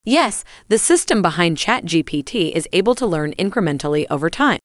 Yes, 0.04 0.44
the 0.70 0.78
system 0.78 1.22
behind 1.22 1.58
ChatGPT 1.58 2.52
is 2.54 2.68
able 2.74 2.96
to 2.96 3.06
learn 3.06 3.34
incrementally 3.34 4.06
over 4.10 4.30
time. 4.30 4.60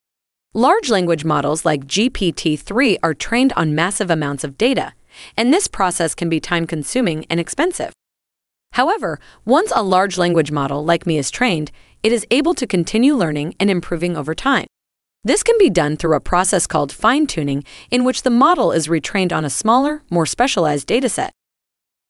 Large 0.52 0.90
language 0.90 1.24
models 1.24 1.64
like 1.64 1.86
GPT 1.86 2.58
3 2.58 2.98
are 3.02 3.14
trained 3.14 3.52
on 3.54 3.74
massive 3.74 4.10
amounts 4.10 4.44
of 4.44 4.56
data 4.56 4.94
and 5.36 5.52
this 5.52 5.68
process 5.68 6.14
can 6.14 6.28
be 6.28 6.40
time 6.40 6.66
consuming 6.66 7.24
and 7.30 7.40
expensive. 7.40 7.92
However, 8.72 9.20
once 9.44 9.72
a 9.74 9.82
large 9.82 10.18
language 10.18 10.50
model 10.50 10.84
like 10.84 11.06
me 11.06 11.18
is 11.18 11.30
trained, 11.30 11.70
it 12.02 12.12
is 12.12 12.26
able 12.30 12.54
to 12.54 12.66
continue 12.66 13.14
learning 13.14 13.54
and 13.60 13.70
improving 13.70 14.16
over 14.16 14.34
time. 14.34 14.66
This 15.26 15.42
can 15.42 15.56
be 15.58 15.70
done 15.70 15.96
through 15.96 16.16
a 16.16 16.20
process 16.20 16.66
called 16.66 16.92
fine 16.92 17.26
tuning, 17.26 17.64
in 17.90 18.04
which 18.04 18.24
the 18.24 18.30
model 18.30 18.72
is 18.72 18.88
retrained 18.88 19.32
on 19.32 19.42
a 19.42 19.48
smaller, 19.50 20.02
more 20.10 20.26
specialized 20.26 20.86
dataset. 20.86 21.30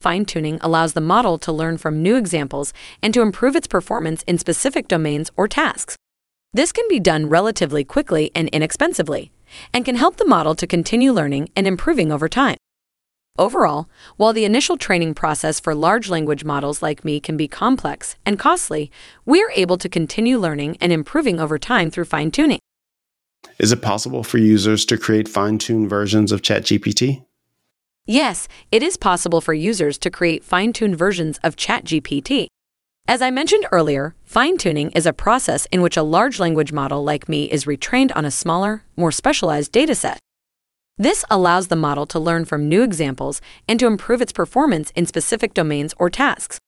Fine 0.00 0.24
tuning 0.24 0.58
allows 0.62 0.94
the 0.94 1.00
model 1.00 1.38
to 1.38 1.52
learn 1.52 1.78
from 1.78 2.02
new 2.02 2.16
examples 2.16 2.72
and 3.00 3.14
to 3.14 3.22
improve 3.22 3.54
its 3.54 3.68
performance 3.68 4.24
in 4.24 4.36
specific 4.36 4.88
domains 4.88 5.30
or 5.36 5.46
tasks. 5.46 5.96
This 6.52 6.72
can 6.72 6.86
be 6.88 6.98
done 6.98 7.28
relatively 7.28 7.84
quickly 7.84 8.32
and 8.34 8.48
inexpensively, 8.48 9.30
and 9.72 9.84
can 9.84 9.94
help 9.94 10.16
the 10.16 10.26
model 10.26 10.56
to 10.56 10.66
continue 10.66 11.12
learning 11.12 11.50
and 11.54 11.68
improving 11.68 12.10
over 12.10 12.28
time. 12.28 12.56
Overall, 13.38 13.88
while 14.16 14.32
the 14.32 14.44
initial 14.44 14.76
training 14.76 15.14
process 15.14 15.60
for 15.60 15.72
large 15.72 16.10
language 16.10 16.44
models 16.44 16.82
like 16.82 17.04
me 17.04 17.20
can 17.20 17.36
be 17.36 17.46
complex 17.46 18.16
and 18.26 18.40
costly, 18.40 18.90
we 19.24 19.40
are 19.40 19.52
able 19.54 19.78
to 19.78 19.88
continue 19.88 20.36
learning 20.36 20.76
and 20.80 20.92
improving 20.92 21.38
over 21.38 21.60
time 21.60 21.92
through 21.92 22.06
fine 22.06 22.32
tuning. 22.32 22.58
Is 23.58 23.70
it 23.70 23.82
possible 23.82 24.24
for 24.24 24.38
users 24.38 24.84
to 24.86 24.98
create 24.98 25.28
fine 25.28 25.58
tuned 25.58 25.88
versions 25.88 26.32
of 26.32 26.42
ChatGPT? 26.42 27.24
Yes, 28.06 28.48
it 28.72 28.82
is 28.82 28.96
possible 28.96 29.40
for 29.40 29.54
users 29.54 29.96
to 29.98 30.10
create 30.10 30.44
fine 30.44 30.72
tuned 30.72 30.98
versions 30.98 31.38
of 31.44 31.56
ChatGPT. 31.56 32.48
As 33.06 33.22
I 33.22 33.30
mentioned 33.30 33.66
earlier, 33.70 34.14
fine 34.24 34.58
tuning 34.58 34.90
is 34.90 35.06
a 35.06 35.12
process 35.12 35.66
in 35.66 35.82
which 35.82 35.96
a 35.96 36.02
large 36.02 36.40
language 36.40 36.72
model 36.72 37.04
like 37.04 37.28
me 37.28 37.44
is 37.44 37.64
retrained 37.64 38.10
on 38.16 38.24
a 38.24 38.30
smaller, 38.30 38.82
more 38.96 39.12
specialized 39.12 39.72
dataset. 39.72 40.16
This 40.98 41.24
allows 41.30 41.68
the 41.68 41.76
model 41.76 42.06
to 42.06 42.18
learn 42.18 42.44
from 42.44 42.68
new 42.68 42.82
examples 42.82 43.40
and 43.68 43.78
to 43.78 43.86
improve 43.86 44.20
its 44.20 44.32
performance 44.32 44.90
in 44.96 45.06
specific 45.06 45.54
domains 45.54 45.94
or 45.98 46.10
tasks. 46.10 46.58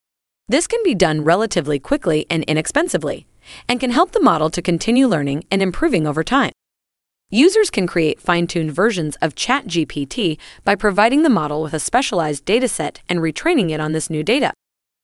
This 0.48 0.66
can 0.66 0.80
be 0.84 0.94
done 0.94 1.24
relatively 1.24 1.78
quickly 1.78 2.26
and 2.30 2.44
inexpensively, 2.44 3.26
and 3.68 3.80
can 3.80 3.90
help 3.90 4.12
the 4.12 4.22
model 4.22 4.50
to 4.50 4.62
continue 4.62 5.06
learning 5.06 5.44
and 5.50 5.60
improving 5.60 6.06
over 6.06 6.22
time. 6.22 6.52
Users 7.30 7.70
can 7.70 7.88
create 7.88 8.20
fine 8.20 8.46
tuned 8.46 8.72
versions 8.72 9.16
of 9.16 9.34
ChatGPT 9.34 10.38
by 10.62 10.76
providing 10.76 11.24
the 11.24 11.28
model 11.28 11.60
with 11.60 11.74
a 11.74 11.80
specialized 11.80 12.44
dataset 12.44 12.98
and 13.08 13.18
retraining 13.18 13.70
it 13.72 13.80
on 13.80 13.90
this 13.90 14.08
new 14.08 14.22
data. 14.22 14.52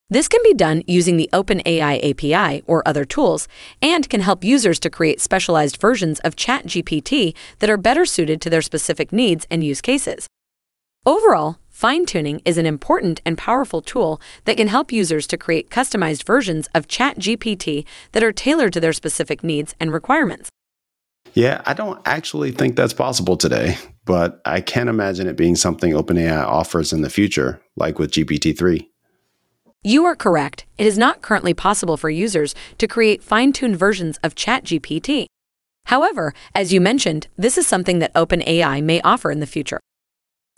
This 0.09 0.29
can 0.29 0.39
be 0.41 0.53
done 0.53 0.83
using 0.87 1.17
the 1.17 1.29
OpenAI 1.33 1.99
API 2.11 2.63
or 2.65 2.87
other 2.87 3.03
tools 3.03 3.49
and 3.81 4.09
can 4.09 4.21
help 4.21 4.41
users 4.41 4.79
to 4.79 4.89
create 4.89 5.19
specialized 5.19 5.81
versions 5.81 6.21
of 6.21 6.37
ChatGPT 6.37 7.35
that 7.59 7.69
are 7.69 7.75
better 7.75 8.05
suited 8.05 8.39
to 8.39 8.49
their 8.49 8.61
specific 8.61 9.11
needs 9.11 9.45
and 9.51 9.61
use 9.61 9.81
cases. 9.81 10.25
Overall, 11.05 11.57
fine 11.69 12.05
tuning 12.05 12.41
is 12.45 12.57
an 12.57 12.65
important 12.65 13.19
and 13.25 13.37
powerful 13.37 13.81
tool 13.81 14.21
that 14.45 14.55
can 14.55 14.69
help 14.69 14.93
users 14.93 15.27
to 15.27 15.37
create 15.37 15.69
customized 15.69 16.23
versions 16.23 16.69
of 16.73 16.87
ChatGPT 16.87 17.83
that 18.13 18.23
are 18.23 18.31
tailored 18.31 18.71
to 18.71 18.79
their 18.79 18.93
specific 18.93 19.43
needs 19.43 19.75
and 19.77 19.91
requirements. 19.91 20.49
Yeah, 21.33 21.61
I 21.65 21.73
don't 21.73 21.99
actually 22.05 22.51
think 22.51 22.75
that's 22.75 22.93
possible 22.93 23.37
today, 23.37 23.77
but 24.05 24.39
I 24.45 24.61
can 24.61 24.87
imagine 24.87 25.27
it 25.27 25.35
being 25.35 25.55
something 25.55 25.93
OpenAI 25.93 26.45
offers 26.45 26.93
in 26.93 27.01
the 27.01 27.09
future, 27.09 27.59
like 27.75 27.97
with 27.97 28.11
GPT 28.11 28.55
3. 28.57 28.87
You 29.83 30.05
are 30.05 30.15
correct. 30.15 30.65
It 30.77 30.85
is 30.85 30.97
not 30.97 31.21
currently 31.21 31.53
possible 31.53 31.97
for 31.97 32.09
users 32.09 32.53
to 32.77 32.87
create 32.87 33.23
fine 33.23 33.51
tuned 33.51 33.77
versions 33.77 34.17
of 34.23 34.35
ChatGPT. 34.35 35.25
However, 35.87 36.33
as 36.55 36.71
you 36.71 36.79
mentioned, 36.79 37.27
this 37.35 37.57
is 37.57 37.67
something 37.67 37.99
that 37.99 38.13
OpenAI 38.13 38.81
may 38.81 39.01
offer 39.01 39.31
in 39.31 39.39
the 39.39 39.47
future. 39.47 39.79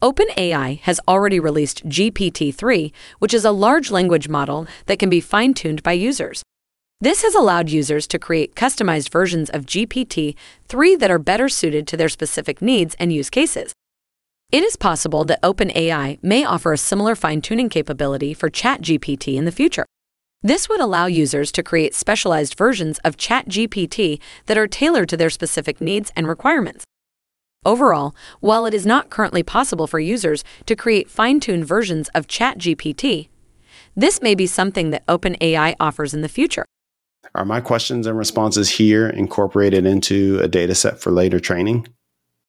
OpenAI 0.03 0.79
has 0.81 0.99
already 1.07 1.39
released 1.39 1.87
GPT 1.87 2.53
3, 2.53 2.91
which 3.19 3.33
is 3.33 3.45
a 3.45 3.51
large 3.51 3.89
language 3.91 4.27
model 4.27 4.67
that 4.87 4.99
can 4.99 5.09
be 5.09 5.21
fine 5.21 5.53
tuned 5.53 5.81
by 5.81 5.93
users. 5.93 6.43
This 7.01 7.23
has 7.23 7.35
allowed 7.35 7.69
users 7.69 8.07
to 8.07 8.17
create 8.17 8.55
customized 8.55 9.09
versions 9.09 9.49
of 9.49 9.65
GPT 9.65 10.33
3 10.69 10.95
that 10.95 11.11
are 11.11 11.19
better 11.19 11.49
suited 11.49 11.87
to 11.87 11.97
their 11.97 12.07
specific 12.07 12.61
needs 12.61 12.95
and 12.97 13.11
use 13.11 13.29
cases. 13.29 13.73
It 14.49 14.63
is 14.63 14.77
possible 14.77 15.25
that 15.25 15.41
OpenAI 15.41 16.19
may 16.23 16.45
offer 16.45 16.71
a 16.71 16.77
similar 16.77 17.13
fine 17.13 17.41
tuning 17.41 17.67
capability 17.67 18.33
for 18.33 18.49
ChatGPT 18.49 19.35
in 19.35 19.43
the 19.43 19.51
future. 19.51 19.85
This 20.41 20.69
would 20.69 20.79
allow 20.79 21.07
users 21.07 21.51
to 21.51 21.63
create 21.63 21.93
specialized 21.93 22.57
versions 22.57 22.99
of 22.99 23.17
ChatGPT 23.17 24.21
that 24.45 24.57
are 24.57 24.67
tailored 24.67 25.09
to 25.09 25.17
their 25.17 25.29
specific 25.29 25.81
needs 25.81 26.13
and 26.15 26.27
requirements. 26.27 26.85
Overall, 27.65 28.15
while 28.39 28.65
it 28.65 28.73
is 28.73 28.85
not 28.85 29.09
currently 29.09 29.43
possible 29.43 29.87
for 29.87 29.99
users 29.99 30.45
to 30.65 30.77
create 30.77 31.09
fine 31.09 31.41
tuned 31.41 31.65
versions 31.65 32.07
of 32.15 32.27
ChatGPT, 32.27 33.27
this 33.97 34.21
may 34.21 34.33
be 34.33 34.47
something 34.47 34.91
that 34.91 35.05
OpenAI 35.07 35.75
offers 35.79 36.13
in 36.13 36.21
the 36.21 36.29
future. 36.29 36.65
Are 37.33 37.45
my 37.45 37.61
questions 37.61 38.05
and 38.07 38.17
responses 38.17 38.69
here 38.69 39.09
incorporated 39.09 39.85
into 39.85 40.39
a 40.41 40.47
dataset 40.47 40.99
for 40.99 41.11
later 41.11 41.39
training? 41.39 41.87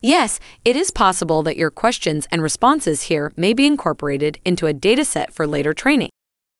Yes, 0.02 0.38
it 0.64 0.76
is 0.76 0.90
possible 0.90 1.42
that 1.42 1.56
your 1.56 1.70
questions 1.70 2.28
and 2.30 2.42
responses 2.42 3.02
here 3.02 3.32
may 3.36 3.54
be 3.54 3.66
incorporated 3.66 4.38
into 4.44 4.66
a 4.66 4.74
dataset 4.74 5.32
for 5.32 5.46
later 5.46 5.72
training. 5.72 6.10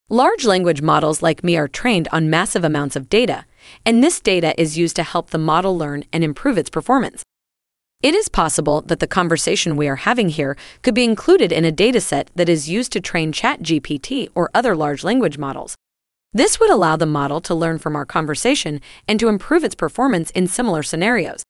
Large 0.09 0.45
language 0.47 0.83
models 0.83 1.21
like 1.21 1.45
me 1.45 1.57
are 1.57 1.69
trained 1.69 2.09
on 2.13 2.31
massive 2.31 2.65
amounts 2.65 2.97
of 2.97 3.09
data, 3.09 3.45
and 3.85 4.03
this 4.03 4.21
data 4.21 4.59
is 4.61 4.79
used 4.79 4.97
to 4.97 5.03
help 5.03 5.31
the 5.31 5.39
model 5.39 5.77
learn 5.77 6.05
and 6.13 6.25
improve 6.25 6.57
its 6.57 6.71
performance. 6.71 7.23
It 8.03 8.15
is 8.15 8.29
possible 8.29 8.83
that 8.83 9.01
the 9.01 9.07
conversation 9.07 9.77
we 9.77 9.89
are 9.89 9.97
having 9.97 10.29
here 10.29 10.57
could 10.83 10.95
be 10.95 11.05
included 11.05 11.51
in 11.51 11.65
a 11.65 11.73
dataset 11.73 12.29
that 12.37 12.49
is 12.49 12.69
used 12.69 12.93
to 12.93 13.01
train 13.01 13.33
ChatGPT 13.33 14.29
or 14.35 14.51
other 14.55 14.77
large 14.77 15.03
language 15.03 15.39
models. 15.39 15.75
This 16.33 16.61
would 16.61 16.71
allow 16.71 16.97
the 16.97 17.07
model 17.07 17.41
to 17.43 17.55
learn 17.55 17.79
from 17.79 17.97
our 17.97 18.05
conversation 18.05 18.81
and 19.09 19.19
to 19.21 19.29
improve 19.29 19.65
its 19.65 19.75
performance 19.75 20.31
in 20.31 20.47
similar 20.47 20.83
scenarios. 20.83 21.43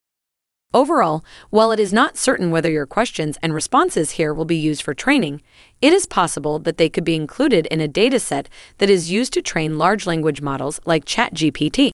Overall, 0.75 1.25
while 1.51 1.73
it 1.73 1.81
is 1.81 1.93
not 1.93 2.17
certain 2.17 2.51
whether 2.51 2.71
your 2.71 2.87
questions 2.87 3.39
and 3.43 3.55
responses 3.55 4.13
here 4.13 4.35
will 4.35 4.45
be 4.45 4.57
used 4.57 4.83
for 4.83 4.95
training, 4.95 5.41
it 5.81 5.93
is 5.93 6.07
possible 6.07 6.59
that 6.59 6.77
they 6.77 6.89
could 6.89 7.05
be 7.05 7.17
included 7.17 7.67
in 7.67 7.81
a 7.81 7.89
dataset 7.89 8.47
that 8.79 8.91
is 8.91 9.11
used 9.11 9.33
to 9.33 9.43
train 9.43 9.79
large 9.79 10.07
language 10.07 10.43
models 10.43 10.79
like 10.85 11.05
ChatGPT. 11.05 11.91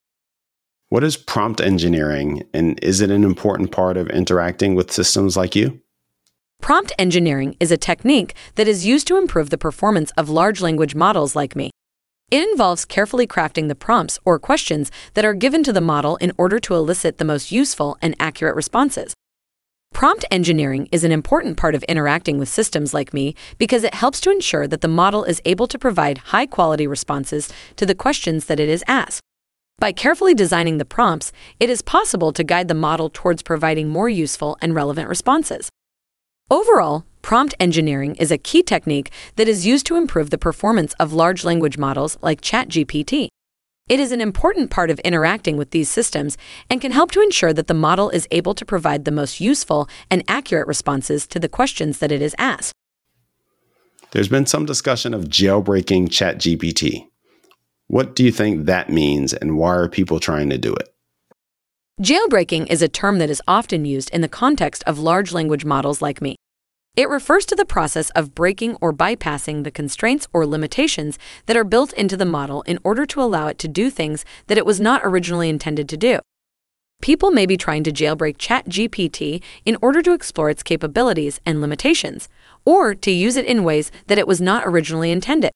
What 0.89 1.05
is 1.05 1.17
prompt 1.17 1.61
engineering, 1.61 2.43
and 2.53 2.79
is 2.83 3.01
it 3.01 3.11
an 3.11 3.25
important 3.25 3.73
part 3.73 3.97
of 3.97 4.11
interacting 4.11 4.75
with 4.75 4.91
systems 4.91 5.37
like 5.37 5.55
you? 5.55 5.81
Prompt 6.61 6.93
engineering 6.99 7.57
is 7.61 7.73
a 7.73 7.77
technique 7.77 8.35
that 8.57 8.69
is 8.69 8.85
used 8.85 9.07
to 9.07 9.17
improve 9.17 9.51
the 9.51 9.59
performance 9.59 10.11
of 10.17 10.29
large 10.29 10.61
language 10.61 10.95
models 10.95 11.35
like 11.35 11.57
me. 11.57 11.71
It 12.33 12.49
involves 12.49 12.87
carefully 12.87 13.27
crafting 13.27 13.69
the 13.69 13.75
prompts 13.75 14.19
or 14.25 14.39
questions 14.39 14.91
that 15.13 15.25
are 15.27 15.35
given 15.35 15.63
to 15.65 15.73
the 15.73 15.83
model 15.83 16.17
in 16.17 16.33
order 16.39 16.59
to 16.61 16.75
elicit 16.75 17.19
the 17.19 17.27
most 17.27 17.53
useful 17.53 17.99
and 18.01 18.17
accurate 18.19 18.57
responses. 18.57 19.13
Prompt 19.93 20.25
engineering 20.31 20.89
is 20.91 21.05
an 21.05 21.13
important 21.13 21.59
part 21.59 21.75
of 21.75 21.83
interacting 21.83 22.39
with 22.39 22.49
systems 22.49 22.95
like 22.95 23.13
me 23.13 23.35
because 23.59 23.85
it 23.85 23.93
helps 23.93 24.19
to 24.23 24.31
ensure 24.31 24.67
that 24.67 24.81
the 24.81 24.89
model 24.89 25.25
is 25.25 25.43
able 25.45 25.67
to 25.67 25.79
provide 25.79 26.33
high 26.33 26.47
quality 26.47 26.87
responses 26.87 27.53
to 27.77 27.85
the 27.85 27.95
questions 27.95 28.47
that 28.47 28.59
it 28.59 28.71
is 28.71 28.83
asked. 28.89 29.21
By 29.79 29.93
carefully 29.93 30.33
designing 30.33 30.79
the 30.79 30.87
prompts, 30.87 31.33
it 31.61 31.69
is 31.69 31.83
possible 31.83 32.33
to 32.33 32.43
guide 32.43 32.69
the 32.69 32.75
model 32.75 33.11
towards 33.13 33.43
providing 33.43 33.91
more 33.91 34.09
useful 34.09 34.57
and 34.63 34.75
relevant 34.75 35.11
responses. 35.11 35.69
Overall, 36.51 37.05
prompt 37.23 37.55
engineering 37.59 38.17
is 38.17 38.31
a 38.31 38.39
key 38.39 38.63
technique 38.63 39.11
that 39.37 39.49
is 39.49 39.65
used 39.65 39.87
to 39.87 39.97
improve 39.97 40.31
the 40.31 40.39
performance 40.39 40.93
of 41.01 41.13
large 41.13 41.45
language 41.45 41.79
models 41.79 42.19
like 42.21 42.41
ChatGPT. 42.41 43.29
It 43.89 43.99
is 43.99 44.13
an 44.13 44.21
important 44.21 44.71
part 44.71 44.91
of 44.91 44.99
interacting 45.01 45.57
with 45.57 45.71
these 45.71 45.89
systems 45.89 46.39
and 46.71 46.81
can 46.81 46.93
help 46.93 47.11
to 47.13 47.21
ensure 47.21 47.53
that 47.53 47.67
the 47.67 47.75
model 47.75 48.11
is 48.11 48.29
able 48.31 48.55
to 48.55 48.65
provide 48.65 49.05
the 49.05 49.11
most 49.11 49.41
useful 49.41 49.89
and 50.11 50.23
accurate 50.29 50.67
responses 50.67 51.27
to 51.29 51.41
the 51.41 51.49
questions 51.49 51.99
that 51.99 52.13
it 52.13 52.23
is 52.23 52.35
asked. 52.39 52.73
There's 54.13 54.29
been 54.29 54.47
some 54.47 54.67
discussion 54.67 55.15
of 55.15 55.25
jailbreaking 55.25 56.09
ChatGPT. 56.09 57.09
What 57.89 58.15
do 58.15 58.25
you 58.25 58.31
think 58.31 58.67
that 58.67 58.89
means, 58.89 59.35
and 59.35 59.57
why 59.57 59.75
are 59.75 59.89
people 59.89 60.21
trying 60.21 60.49
to 60.51 60.59
do 60.59 60.73
it? 60.75 60.89
Jailbreaking 62.01 62.71
is 62.71 62.83
a 62.83 62.89
term 62.89 63.19
that 63.19 63.31
is 63.31 63.43
often 63.47 63.85
used 63.85 64.11
in 64.11 64.23
the 64.23 64.29
context 64.29 64.83
of 64.87 64.99
large 64.99 65.33
language 65.33 65.65
models 65.65 66.01
like 66.01 66.23
me. 66.23 66.37
It 66.95 67.09
refers 67.09 67.47
to 67.47 67.57
the 67.57 67.65
process 67.65 68.11
of 68.11 68.35
breaking 68.35 68.77
or 68.83 68.93
bypassing 68.93 69.65
the 69.65 69.71
constraints 69.71 70.29
or 70.35 70.47
limitations 70.47 71.19
that 71.47 71.57
are 71.57 71.65
built 71.65 71.95
into 71.95 72.19
the 72.19 72.27
model 72.27 72.61
in 72.63 72.79
order 72.85 73.07
to 73.07 73.23
allow 73.23 73.47
it 73.47 73.59
to 73.61 73.69
do 73.69 73.89
things 73.89 74.27
that 74.47 74.59
it 74.59 74.67
was 74.67 74.79
not 74.79 75.01
originally 75.03 75.49
intended 75.49 75.89
to 75.89 75.97
do. 75.97 76.19
People 77.01 77.31
may 77.31 77.47
be 77.47 77.57
trying 77.57 77.83
to 77.85 77.93
jailbreak 77.93 78.37
ChatGPT 78.37 79.43
in 79.65 79.79
order 79.81 80.03
to 80.03 80.13
explore 80.13 80.51
its 80.51 80.63
capabilities 80.63 81.41
and 81.47 81.63
limitations, 81.63 82.29
or 82.67 82.95
to 82.95 83.11
use 83.11 83.37
it 83.37 83.47
in 83.47 83.65
ways 83.65 83.91
that 84.09 84.19
it 84.19 84.29
was 84.29 84.43
not 84.43 84.65
originally 84.67 85.11
intended. 85.11 85.51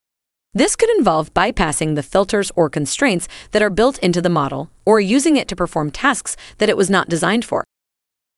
This 0.55 0.75
could 0.75 0.89
involve 0.97 1.35
bypassing 1.35 1.97
the 1.97 2.03
filters 2.03 2.51
or 2.57 2.71
constraints 2.71 3.29
that 3.51 3.63
are 3.63 3.69
built 3.69 3.99
into 3.99 4.23
the 4.23 4.31
model 4.31 4.71
or 4.87 5.01
using 5.01 5.37
it 5.37 5.49
to 5.49 5.57
perform 5.57 5.91
tasks 5.91 6.35
that 6.57 6.71
it 6.71 6.79
was 6.79 6.89
not 6.89 7.11
designed 7.11 7.45
for. 7.45 7.63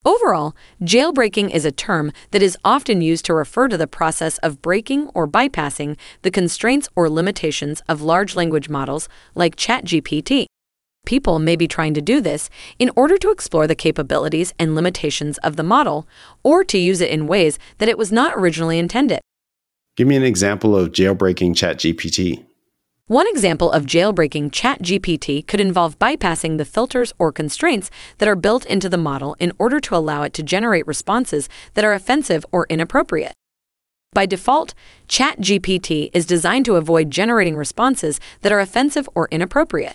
Overall, 0.04 0.54
jailbreaking 0.80 1.50
is 1.50 1.64
a 1.64 1.72
term 1.72 2.12
that 2.30 2.42
is 2.42 2.56
often 2.64 3.02
used 3.02 3.24
to 3.24 3.34
refer 3.34 3.68
to 3.68 3.76
the 3.76 3.86
process 3.86 4.38
of 4.38 4.62
breaking 4.62 5.08
or 5.08 5.26
bypassing 5.26 5.98
the 6.22 6.30
constraints 6.30 6.88
or 6.94 7.10
limitations 7.10 7.82
of 7.88 8.00
large 8.00 8.36
language 8.36 8.68
models 8.68 9.08
like 9.34 9.56
ChatGPT. 9.56 10.46
People 11.04 11.38
may 11.38 11.56
be 11.56 11.66
trying 11.66 11.94
to 11.94 12.00
do 12.00 12.20
this 12.20 12.48
in 12.78 12.90
order 12.94 13.18
to 13.18 13.30
explore 13.30 13.66
the 13.66 13.74
capabilities 13.74 14.54
and 14.58 14.74
limitations 14.74 15.36
of 15.38 15.56
the 15.56 15.62
model 15.62 16.06
or 16.42 16.64
to 16.64 16.78
use 16.78 17.00
it 17.00 17.10
in 17.10 17.26
ways 17.26 17.58
that 17.78 17.88
it 17.88 17.98
was 17.98 18.12
not 18.12 18.34
originally 18.36 18.78
intended. 18.78 19.20
Give 19.96 20.06
me 20.06 20.16
an 20.16 20.22
example 20.22 20.76
of 20.76 20.92
jailbreaking 20.92 21.52
ChatGPT. 21.52 22.47
One 23.08 23.26
example 23.26 23.72
of 23.72 23.86
jailbreaking 23.86 24.50
ChatGPT 24.50 25.46
could 25.46 25.60
involve 25.60 25.98
bypassing 25.98 26.58
the 26.58 26.66
filters 26.66 27.14
or 27.18 27.32
constraints 27.32 27.90
that 28.18 28.28
are 28.28 28.36
built 28.36 28.66
into 28.66 28.90
the 28.90 28.98
model 28.98 29.34
in 29.40 29.50
order 29.58 29.80
to 29.80 29.96
allow 29.96 30.24
it 30.24 30.34
to 30.34 30.42
generate 30.42 30.86
responses 30.86 31.48
that 31.72 31.86
are 31.86 31.94
offensive 31.94 32.44
or 32.52 32.66
inappropriate. 32.68 33.32
By 34.12 34.26
default, 34.26 34.74
ChatGPT 35.08 36.10
is 36.12 36.26
designed 36.26 36.66
to 36.66 36.76
avoid 36.76 37.10
generating 37.10 37.56
responses 37.56 38.20
that 38.42 38.52
are 38.52 38.60
offensive 38.60 39.08
or 39.14 39.26
inappropriate. 39.30 39.94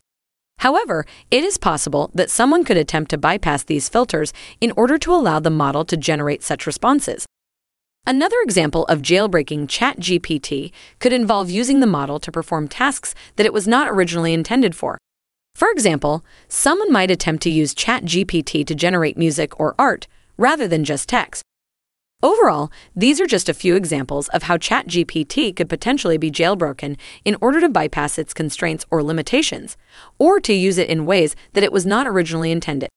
However, 0.57 1.05
it 1.29 1.43
is 1.43 1.59
possible 1.59 2.09
that 2.15 2.31
someone 2.31 2.63
could 2.63 2.77
attempt 2.77 3.11
to 3.11 3.19
bypass 3.19 3.63
these 3.63 3.89
filters 3.89 4.33
in 4.59 4.73
order 4.75 4.97
to 4.97 5.13
allow 5.13 5.39
the 5.39 5.51
model 5.51 5.85
to 5.85 5.97
generate 5.97 6.41
such 6.41 6.65
responses. 6.65 7.27
Another 8.05 8.35
example 8.43 8.83
of 8.87 9.01
jailbreaking 9.01 9.67
ChatGPT 9.67 10.73
could 10.99 11.13
involve 11.13 11.49
using 11.49 11.79
the 11.79 11.87
model 11.87 12.19
to 12.19 12.33
perform 12.33 12.67
tasks 12.67 13.15
that 13.37 13.45
it 13.45 13.53
was 13.53 13.65
not 13.65 13.87
originally 13.89 14.33
intended 14.33 14.75
for. 14.75 14.97
For 15.55 15.69
example, 15.69 16.25
someone 16.49 16.91
might 16.91 17.11
attempt 17.11 17.43
to 17.43 17.49
use 17.49 17.73
ChatGPT 17.73 18.65
to 18.65 18.75
generate 18.75 19.17
music 19.17 19.57
or 19.57 19.73
art 19.79 20.07
rather 20.37 20.67
than 20.67 20.83
just 20.83 21.07
text. 21.07 21.43
Overall, 22.21 22.71
these 22.93 23.21
are 23.21 23.27
just 23.27 23.49
a 23.49 23.53
few 23.53 23.75
examples 23.75 24.27
of 24.29 24.43
how 24.43 24.57
ChatGPT 24.57 25.55
could 25.55 25.69
potentially 25.69 26.17
be 26.17 26.31
jailbroken 26.31 26.97
in 27.23 27.37
order 27.39 27.61
to 27.61 27.69
bypass 27.69 28.17
its 28.17 28.33
constraints 28.33 28.85
or 28.91 29.03
limitations, 29.03 29.77
or 30.17 30.39
to 30.41 30.53
use 30.53 30.77
it 30.77 30.89
in 30.89 31.05
ways 31.05 31.35
that 31.51 31.63
it 31.63 31.71
was 31.73 31.85
not 31.85 32.07
originally 32.07 32.51
intended. 32.51 32.89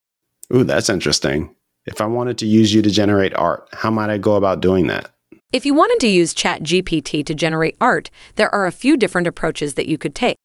Ooh, 0.55 0.63
that's 0.63 0.89
interesting. 0.89 1.56
If 1.87 2.01
I 2.01 2.07
wanted 2.07 2.37
to 2.39 2.47
use 2.47 2.75
you 2.75 2.83
to 2.83 2.91
generate 2.91 3.35
art, 3.35 3.69
how 3.73 3.91
might 3.91 4.11
I 4.11 4.19
go 4.19 4.35
about 4.35 4.61
doing 4.61 4.89
that? 4.89 5.11
If 5.53 5.65
you 5.65 5.73
wanted 5.73 6.01
to 6.01 6.09
use 6.09 6.35
ChatGPT 6.35 7.25
to 7.25 7.35
generate 7.35 7.77
art, 7.81 8.11
there 8.35 8.53
are 8.53 8.67
a 8.67 8.73
few 8.73 8.97
different 8.97 9.29
approaches 9.29 9.75
that 9.75 9.87
you 9.87 9.97
could 9.97 10.15
take. 10.15 10.37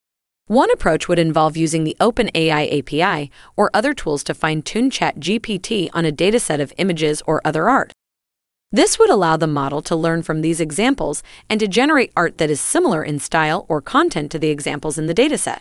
One 0.45 0.69
approach 0.69 1.07
would 1.07 1.17
involve 1.17 1.57
using 1.57 1.83
the 1.83 1.97
OpenAI 1.99 2.79
API 2.79 3.31
or 3.57 3.71
other 3.73 3.93
tools 3.93 4.23
to 4.25 4.35
fine 4.35 4.61
tune 4.61 4.91
ChatGPT 4.91 5.89
on 5.93 6.05
a 6.05 6.11
dataset 6.11 6.61
of 6.61 6.73
images 6.77 7.23
or 7.25 7.41
other 7.43 7.69
art. 7.69 7.91
This 8.71 8.99
would 8.99 9.09
allow 9.09 9.35
the 9.35 9.47
model 9.47 9.81
to 9.81 9.95
learn 9.95 10.21
from 10.21 10.41
these 10.41 10.61
examples 10.61 11.23
and 11.49 11.59
to 11.59 11.67
generate 11.67 12.13
art 12.15 12.37
that 12.37 12.51
is 12.51 12.61
similar 12.61 13.03
in 13.03 13.17
style 13.17 13.65
or 13.67 13.81
content 13.81 14.31
to 14.31 14.39
the 14.39 14.49
examples 14.49 14.97
in 14.97 15.07
the 15.07 15.15
dataset. 15.15 15.57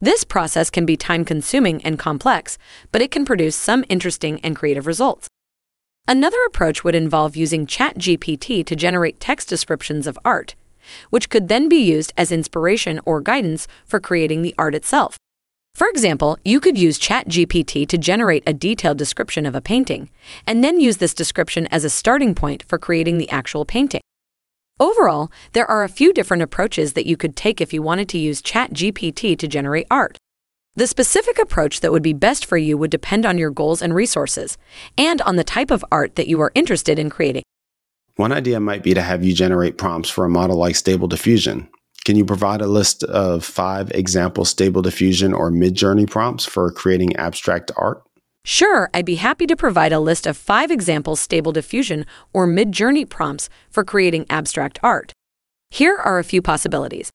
This 0.00 0.24
process 0.24 0.70
can 0.70 0.84
be 0.84 0.96
time 0.96 1.24
consuming 1.24 1.82
and 1.84 1.98
complex, 1.98 2.58
but 2.92 3.00
it 3.00 3.10
can 3.10 3.24
produce 3.24 3.56
some 3.56 3.84
interesting 3.88 4.40
and 4.42 4.56
creative 4.56 4.86
results. 4.86 5.28
Another 6.06 6.36
approach 6.46 6.84
would 6.84 6.94
involve 6.94 7.36
using 7.36 7.66
ChatGPT 7.66 8.66
to 8.66 8.76
generate 8.76 9.20
text 9.20 9.48
descriptions 9.48 10.06
of 10.06 10.18
art, 10.24 10.54
which 11.08 11.30
could 11.30 11.48
then 11.48 11.68
be 11.68 11.78
used 11.78 12.12
as 12.16 12.30
inspiration 12.30 13.00
or 13.06 13.22
guidance 13.22 13.66
for 13.86 14.00
creating 14.00 14.42
the 14.42 14.54
art 14.58 14.74
itself. 14.74 15.16
For 15.74 15.88
example, 15.88 16.38
you 16.44 16.60
could 16.60 16.76
use 16.76 16.98
ChatGPT 16.98 17.88
to 17.88 17.98
generate 17.98 18.44
a 18.46 18.52
detailed 18.52 18.98
description 18.98 19.46
of 19.46 19.54
a 19.54 19.60
painting, 19.60 20.10
and 20.46 20.62
then 20.62 20.78
use 20.78 20.98
this 20.98 21.14
description 21.14 21.66
as 21.68 21.84
a 21.84 21.90
starting 21.90 22.34
point 22.34 22.62
for 22.68 22.78
creating 22.78 23.18
the 23.18 23.30
actual 23.30 23.64
painting. 23.64 24.02
Overall, 24.80 25.30
there 25.52 25.70
are 25.70 25.84
a 25.84 25.88
few 25.88 26.12
different 26.12 26.42
approaches 26.42 26.94
that 26.94 27.06
you 27.06 27.16
could 27.16 27.36
take 27.36 27.60
if 27.60 27.72
you 27.72 27.80
wanted 27.80 28.08
to 28.08 28.18
use 28.18 28.42
ChatGPT 28.42 29.38
to 29.38 29.46
generate 29.46 29.86
art. 29.88 30.18
The 30.74 30.88
specific 30.88 31.38
approach 31.38 31.78
that 31.78 31.92
would 31.92 32.02
be 32.02 32.12
best 32.12 32.44
for 32.44 32.56
you 32.56 32.76
would 32.76 32.90
depend 32.90 33.24
on 33.24 33.38
your 33.38 33.50
goals 33.50 33.80
and 33.80 33.94
resources, 33.94 34.58
and 34.98 35.22
on 35.22 35.36
the 35.36 35.44
type 35.44 35.70
of 35.70 35.84
art 35.92 36.16
that 36.16 36.26
you 36.26 36.40
are 36.40 36.50
interested 36.56 36.98
in 36.98 37.08
creating. 37.08 37.44
One 38.16 38.32
idea 38.32 38.58
might 38.58 38.82
be 38.82 38.94
to 38.94 39.02
have 39.02 39.22
you 39.22 39.32
generate 39.32 39.78
prompts 39.78 40.10
for 40.10 40.24
a 40.24 40.28
model 40.28 40.56
like 40.56 40.74
Stable 40.74 41.06
Diffusion. 41.06 41.68
Can 42.04 42.16
you 42.16 42.24
provide 42.24 42.60
a 42.60 42.66
list 42.66 43.04
of 43.04 43.44
five 43.44 43.92
example 43.92 44.44
Stable 44.44 44.82
Diffusion 44.82 45.32
or 45.32 45.52
Midjourney 45.52 46.10
prompts 46.10 46.44
for 46.44 46.72
creating 46.72 47.14
abstract 47.14 47.70
art? 47.76 48.02
Sure, 48.46 48.90
I'd 48.92 49.06
be 49.06 49.14
happy 49.14 49.46
to 49.46 49.56
provide 49.56 49.92
a 49.92 49.98
list 49.98 50.26
of 50.26 50.36
five 50.36 50.70
example 50.70 51.16
stable 51.16 51.50
diffusion 51.50 52.04
or 52.34 52.46
Midjourney 52.46 53.08
prompts 53.08 53.48
for 53.70 53.84
creating 53.84 54.26
abstract 54.28 54.78
art. 54.82 55.12
Here 55.70 55.96
are 55.96 56.18
a 56.18 56.24
few 56.24 56.42
possibilities. 56.42 57.10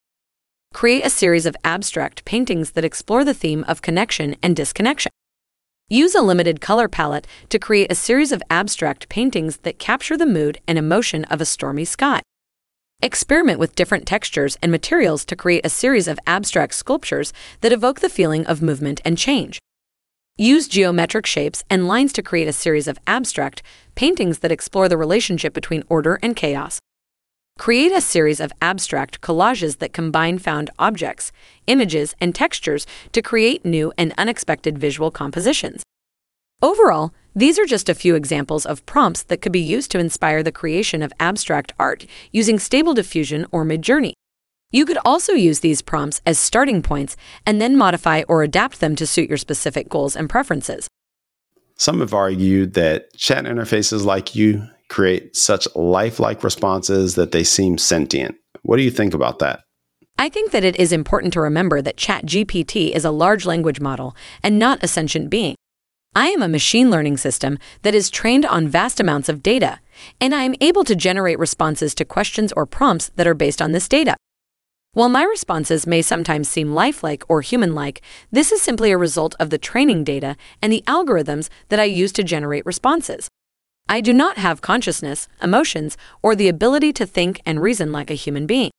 Create 0.73 1.05
a 1.05 1.09
series 1.09 1.45
of 1.45 1.55
abstract 1.63 2.25
paintings 2.25 2.71
that 2.71 2.83
explore 2.83 3.23
the 3.23 3.35
theme 3.35 3.63
of 3.67 3.83
connection 3.83 4.35
and 4.41 4.55
disconnection. 4.55 5.11
Use 5.87 6.15
a 6.15 6.21
limited 6.21 6.61
color 6.61 6.87
palette 6.87 7.27
to 7.49 7.59
create 7.59 7.91
a 7.91 7.95
series 7.95 8.31
of 8.31 8.43
abstract 8.49 9.07
paintings 9.07 9.57
that 9.57 9.79
capture 9.79 10.17
the 10.17 10.25
mood 10.25 10.59
and 10.67 10.77
emotion 10.79 11.25
of 11.25 11.41
a 11.41 11.45
stormy 11.45 11.85
sky. 11.85 12.21
Experiment 13.01 13.59
with 13.59 13.75
different 13.75 14.05
textures 14.05 14.57
and 14.63 14.71
materials 14.71 15.25
to 15.25 15.35
create 15.35 15.65
a 15.65 15.69
series 15.69 16.07
of 16.07 16.19
abstract 16.25 16.73
sculptures 16.73 17.33
that 17.61 17.71
evoke 17.71 17.99
the 17.99 18.09
feeling 18.09 18.45
of 18.47 18.61
movement 18.61 18.99
and 19.05 19.17
change. 19.17 19.59
Use 20.41 20.69
geometric 20.69 21.25
shapes 21.25 21.65
and 21.69 21.85
lines 21.85 22.13
to 22.13 22.21
create 22.21 22.47
a 22.47 22.53
series 22.53 22.87
of 22.87 22.97
abstract 23.05 23.61
paintings 23.95 24.39
that 24.39 24.53
explore 24.53 24.87
the 24.87 24.95
relationship 24.95 25.53
between 25.53 25.83
order 25.89 26.17
and 26.23 26.33
chaos. 26.33 26.79
Create 27.57 27.91
a 27.91 27.99
series 27.99 28.39
of 28.39 28.53
abstract 28.61 29.19
collages 29.19 29.79
that 29.79 29.91
combine 29.91 30.39
found 30.39 30.69
objects, 30.79 31.33
images, 31.67 32.15
and 32.21 32.33
textures 32.33 32.87
to 33.11 33.21
create 33.21 33.65
new 33.65 33.91
and 33.97 34.13
unexpected 34.17 34.77
visual 34.77 35.11
compositions. 35.11 35.83
Overall, 36.61 37.13
these 37.35 37.59
are 37.59 37.65
just 37.65 37.89
a 37.89 37.93
few 37.93 38.15
examples 38.15 38.65
of 38.65 38.85
prompts 38.85 39.23
that 39.23 39.41
could 39.41 39.51
be 39.51 39.59
used 39.59 39.91
to 39.91 39.99
inspire 39.99 40.41
the 40.41 40.53
creation 40.53 41.03
of 41.03 41.11
abstract 41.19 41.73
art 41.77 42.05
using 42.31 42.59
Stable 42.59 42.93
Diffusion 42.93 43.45
or 43.51 43.65
Midjourney. 43.65 44.13
You 44.71 44.85
could 44.85 44.99
also 45.03 45.33
use 45.33 45.61
these 45.61 45.81
prompts 45.81 46.21
as 46.27 46.37
starting 46.37 46.83
points 46.83 47.17
and 47.45 47.59
then 47.59 47.75
modify 47.75 48.21
or 48.27 48.43
adapt 48.43 48.79
them 48.79 48.95
to 48.97 49.07
suit 49.07 49.27
your 49.27 49.37
specific 49.37 49.89
goals 49.89 50.15
and 50.15 50.29
preferences. 50.29 50.87
Some 51.75 52.01
have 52.01 52.13
argued 52.13 52.75
that 52.75 53.11
chat 53.17 53.45
interfaces 53.45 54.05
like 54.05 54.35
you 54.35 54.67
create 54.89 55.35
such 55.35 55.67
lifelike 55.75 56.43
responses 56.43 57.15
that 57.15 57.31
they 57.31 57.43
seem 57.43 57.77
sentient. 57.79 58.35
What 58.61 58.77
do 58.77 58.83
you 58.83 58.91
think 58.91 59.13
about 59.13 59.39
that? 59.39 59.61
I 60.19 60.29
think 60.29 60.51
that 60.51 60.65
it 60.65 60.75
is 60.75 60.91
important 60.91 61.33
to 61.33 61.41
remember 61.41 61.81
that 61.81 61.97
ChatGPT 61.97 62.91
is 62.91 63.05
a 63.05 63.11
large 63.11 63.45
language 63.45 63.79
model 63.79 64.15
and 64.43 64.59
not 64.59 64.83
a 64.83 64.87
sentient 64.87 65.29
being. 65.29 65.55
I 66.13 66.27
am 66.27 66.43
a 66.43 66.47
machine 66.47 66.91
learning 66.91 67.17
system 67.17 67.57
that 67.83 67.95
is 67.95 68.09
trained 68.09 68.45
on 68.45 68.67
vast 68.67 68.99
amounts 68.99 69.29
of 69.29 69.41
data, 69.41 69.79
and 70.19 70.35
I 70.35 70.43
am 70.43 70.55
able 70.59 70.83
to 70.83 70.95
generate 70.95 71.39
responses 71.39 71.95
to 71.95 72.05
questions 72.05 72.51
or 72.53 72.65
prompts 72.65 73.09
that 73.15 73.27
are 73.27 73.33
based 73.33 73.61
on 73.61 73.71
this 73.71 73.87
data. 73.87 74.15
While 74.93 75.09
my 75.09 75.23
responses 75.23 75.85
may 75.85 76.01
sometimes 76.01 76.49
seem 76.49 76.73
lifelike 76.73 77.23
or 77.29 77.41
human 77.41 77.75
like, 77.75 78.01
this 78.31 78.51
is 78.51 78.59
simply 78.59 78.91
a 78.91 78.97
result 78.97 79.35
of 79.39 79.51
the 79.51 79.59
training 79.59 80.03
data 80.03 80.35
and 80.63 80.73
the 80.73 80.83
algorithms 80.87 81.47
that 81.67 81.79
I 81.79 81.83
use 81.83 82.11
to 82.13 82.23
generate 82.23 82.65
responses. 82.65 83.27
I 83.87 84.01
do 84.01 84.13
not 84.13 84.37
have 84.37 84.61
consciousness, 84.61 85.27
emotions, 85.43 85.95
or 86.23 86.35
the 86.35 86.47
ability 86.47 86.91
to 86.93 87.05
think 87.05 87.39
and 87.45 87.61
reason 87.61 87.91
like 87.91 88.09
a 88.09 88.15
human 88.15 88.47
being. 88.47 88.71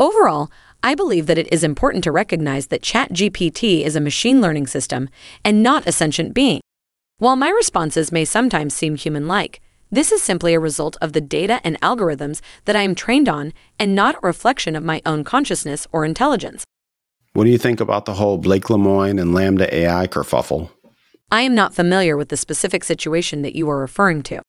Overall, 0.00 0.50
I 0.82 0.96
believe 0.96 1.26
that 1.26 1.38
it 1.38 1.52
is 1.52 1.62
important 1.62 2.02
to 2.04 2.12
recognize 2.12 2.68
that 2.68 2.82
ChatGPT 2.82 3.84
is 3.84 3.94
a 3.94 4.00
machine 4.00 4.40
learning 4.40 4.66
system 4.66 5.08
and 5.44 5.62
not 5.62 5.86
a 5.86 5.92
sentient 5.92 6.34
being. 6.34 6.60
While 7.18 7.36
my 7.36 7.50
responses 7.50 8.10
may 8.10 8.24
sometimes 8.24 8.74
seem 8.74 8.96
human 8.96 9.28
like, 9.28 9.60
this 9.90 10.12
is 10.12 10.22
simply 10.22 10.54
a 10.54 10.60
result 10.60 10.96
of 11.00 11.12
the 11.12 11.20
data 11.20 11.60
and 11.64 11.80
algorithms 11.80 12.40
that 12.66 12.76
I 12.76 12.82
am 12.82 12.94
trained 12.94 13.28
on 13.28 13.52
and 13.78 13.94
not 13.94 14.16
a 14.16 14.26
reflection 14.26 14.76
of 14.76 14.84
my 14.84 15.00
own 15.06 15.24
consciousness 15.24 15.86
or 15.92 16.04
intelligence. 16.04 16.64
What 17.32 17.44
do 17.44 17.50
you 17.50 17.58
think 17.58 17.80
about 17.80 18.04
the 18.04 18.14
whole 18.14 18.38
Blake 18.38 18.64
Lemoine 18.64 19.20
and 19.20 19.32
LaMDA 19.32 19.72
AI 19.72 20.06
kerfuffle? 20.06 20.70
I 21.30 21.42
am 21.42 21.54
not 21.54 21.74
familiar 21.74 22.16
with 22.16 22.30
the 22.30 22.36
specific 22.36 22.84
situation 22.84 23.42
that 23.42 23.54
you 23.54 23.68
are 23.70 23.78
referring 23.78 24.22
to. 24.24 24.42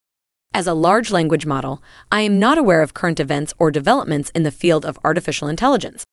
As 0.54 0.65
a 0.65 0.73
large 0.73 1.12
language 1.12 1.45
model, 1.45 1.84
I 2.12 2.21
am 2.21 2.39
not 2.39 2.58
aware 2.58 2.82
of 2.82 2.93
current 2.93 3.19
events 3.19 3.54
or 3.60 3.69
developments 3.69 4.32
in 4.32 4.43
the 4.43 4.52
field 4.52 4.86
of 4.86 4.97
artificial 5.04 5.47
intelligence. 5.47 6.04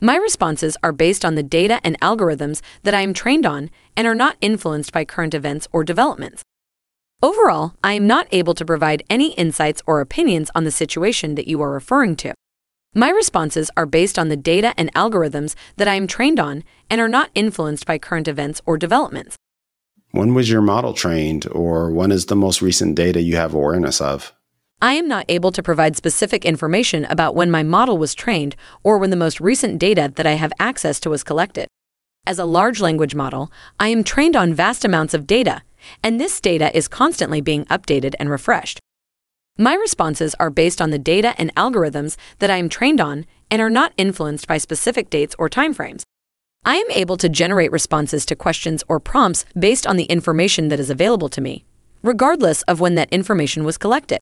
My 0.00 0.16
responses 0.16 0.76
are 0.82 0.92
based 0.92 1.24
on 1.24 1.36
the 1.36 1.42
data 1.42 1.80
and 1.84 1.98
algorithms 2.00 2.60
that 2.82 2.94
I 2.94 3.02
am 3.02 3.14
trained 3.14 3.46
on 3.46 3.70
and 3.96 4.06
are 4.06 4.14
not 4.14 4.36
influenced 4.40 4.92
by 4.92 5.04
current 5.04 5.34
events 5.34 5.68
or 5.72 5.84
developments. 5.84 6.42
Overall, 7.22 7.72
I 7.82 7.94
am 7.94 8.06
not 8.06 8.28
able 8.30 8.54
to 8.54 8.64
provide 8.64 9.02
any 9.08 9.32
insights 9.34 9.82
or 9.86 10.00
opinions 10.00 10.50
on 10.54 10.64
the 10.64 10.70
situation 10.70 11.34
that 11.36 11.48
you 11.48 11.62
are 11.62 11.70
referring 11.70 12.14
to. 12.16 12.34
My 12.94 13.08
responses 13.08 13.70
are 13.74 13.86
based 13.86 14.18
on 14.18 14.28
the 14.28 14.36
data 14.36 14.74
and 14.76 14.92
algorithms 14.92 15.54
that 15.76 15.88
I 15.88 15.94
am 15.94 16.06
trained 16.06 16.38
on 16.38 16.62
and 16.90 17.00
are 17.00 17.08
not 17.08 17.30
influenced 17.34 17.86
by 17.86 17.96
current 17.96 18.28
events 18.28 18.60
or 18.66 18.76
developments. 18.76 19.34
When 20.10 20.34
was 20.34 20.50
your 20.50 20.60
model 20.60 20.92
trained, 20.92 21.46
or 21.52 21.90
when 21.90 22.12
is 22.12 22.26
the 22.26 22.36
most 22.36 22.60
recent 22.60 22.94
data 22.94 23.22
you 23.22 23.36
have 23.36 23.54
awareness 23.54 24.00
of? 24.00 24.34
I 24.82 24.92
am 24.92 25.08
not 25.08 25.24
able 25.30 25.52
to 25.52 25.62
provide 25.62 25.96
specific 25.96 26.44
information 26.44 27.06
about 27.06 27.34
when 27.34 27.50
my 27.50 27.62
model 27.62 27.96
was 27.96 28.14
trained 28.14 28.56
or 28.82 28.98
when 28.98 29.10
the 29.10 29.16
most 29.16 29.40
recent 29.40 29.78
data 29.78 30.12
that 30.16 30.26
I 30.26 30.32
have 30.32 30.52
access 30.58 31.00
to 31.00 31.10
was 31.10 31.24
collected. 31.24 31.66
As 32.26 32.40
a 32.40 32.44
large 32.44 32.80
language 32.80 33.14
model, 33.14 33.52
I 33.78 33.88
am 33.88 34.02
trained 34.02 34.34
on 34.34 34.52
vast 34.52 34.84
amounts 34.84 35.14
of 35.14 35.28
data, 35.28 35.62
and 36.02 36.20
this 36.20 36.40
data 36.40 36.76
is 36.76 36.88
constantly 36.88 37.40
being 37.40 37.64
updated 37.66 38.14
and 38.18 38.28
refreshed. 38.28 38.80
My 39.56 39.74
responses 39.74 40.34
are 40.40 40.50
based 40.50 40.82
on 40.82 40.90
the 40.90 40.98
data 40.98 41.36
and 41.38 41.54
algorithms 41.54 42.16
that 42.40 42.50
I 42.50 42.56
am 42.56 42.68
trained 42.68 43.00
on 43.00 43.26
and 43.48 43.62
are 43.62 43.70
not 43.70 43.92
influenced 43.96 44.48
by 44.48 44.58
specific 44.58 45.08
dates 45.08 45.36
or 45.38 45.48
timeframes. 45.48 46.02
I 46.64 46.74
am 46.74 46.90
able 46.90 47.16
to 47.18 47.28
generate 47.28 47.70
responses 47.70 48.26
to 48.26 48.34
questions 48.34 48.82
or 48.88 48.98
prompts 48.98 49.44
based 49.56 49.86
on 49.86 49.96
the 49.96 50.04
information 50.04 50.66
that 50.68 50.80
is 50.80 50.90
available 50.90 51.28
to 51.28 51.40
me, 51.40 51.64
regardless 52.02 52.62
of 52.62 52.80
when 52.80 52.96
that 52.96 53.12
information 53.12 53.62
was 53.62 53.78
collected. 53.78 54.18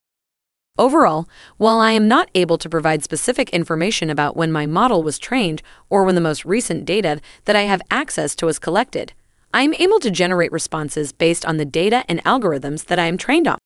Overall, 0.76 1.28
while 1.56 1.78
I 1.78 1.92
am 1.92 2.08
not 2.08 2.28
able 2.34 2.58
to 2.58 2.68
provide 2.68 3.04
specific 3.04 3.48
information 3.50 4.10
about 4.10 4.37
when 4.37 4.50
my 4.50 4.66
model 4.66 5.04
was 5.04 5.20
trained 5.20 5.62
or 5.88 6.02
when 6.02 6.16
the 6.16 6.20
most 6.20 6.44
recent 6.44 6.84
data 6.84 7.20
that 7.44 7.54
I 7.54 7.62
have 7.62 7.80
access 7.92 8.34
to 8.37 8.46
was 8.46 8.58
collected, 8.58 9.12
I 9.52 9.62
am 9.62 9.74
able 9.74 10.00
to 10.00 10.10
generate 10.10 10.50
responses 10.50 11.12
based 11.12 11.46
on 11.46 11.58
the 11.58 11.64
data 11.64 12.04
and 12.08 12.22
algorithms 12.24 12.87
that 12.87 12.98
I 12.98 13.06
am 13.06 13.16
trained 13.16 13.46
on. 13.46 13.58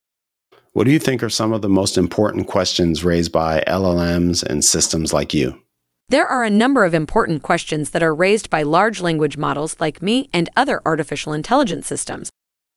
What 0.75 0.85
do 0.85 0.91
you 0.91 0.99
think 0.99 1.23
are 1.23 1.31
some 1.31 1.55
of 1.55 1.63
the 1.63 1.69
most 1.71 1.97
important 1.97 2.47
questions 2.47 3.03
raised 3.03 3.33
by 3.33 3.65
LLMs 3.67 4.43
and 4.43 4.63
systems 4.63 5.11
like 5.11 5.33
you? 5.33 5.63
There 6.11 6.27
are 6.27 6.45
a 6.45 6.51
number 6.51 6.85
of 6.85 6.93
important 6.93 7.43
questions 7.43 7.89
that 7.91 8.03
are 8.03 8.15
raised 8.15 8.51
by 8.51 8.63
large 8.65 9.01
language 9.01 9.39
models 9.39 9.77
like 9.81 10.03
me 10.03 10.29
and 10.35 10.51
other 10.59 10.83
artificial 10.85 11.33
intelligence 11.33 11.87
systems. 11.87 12.29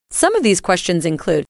Some 0.10 0.36
of 0.36 0.44
these 0.44 0.62
questions 0.62 1.06
include 1.06 1.46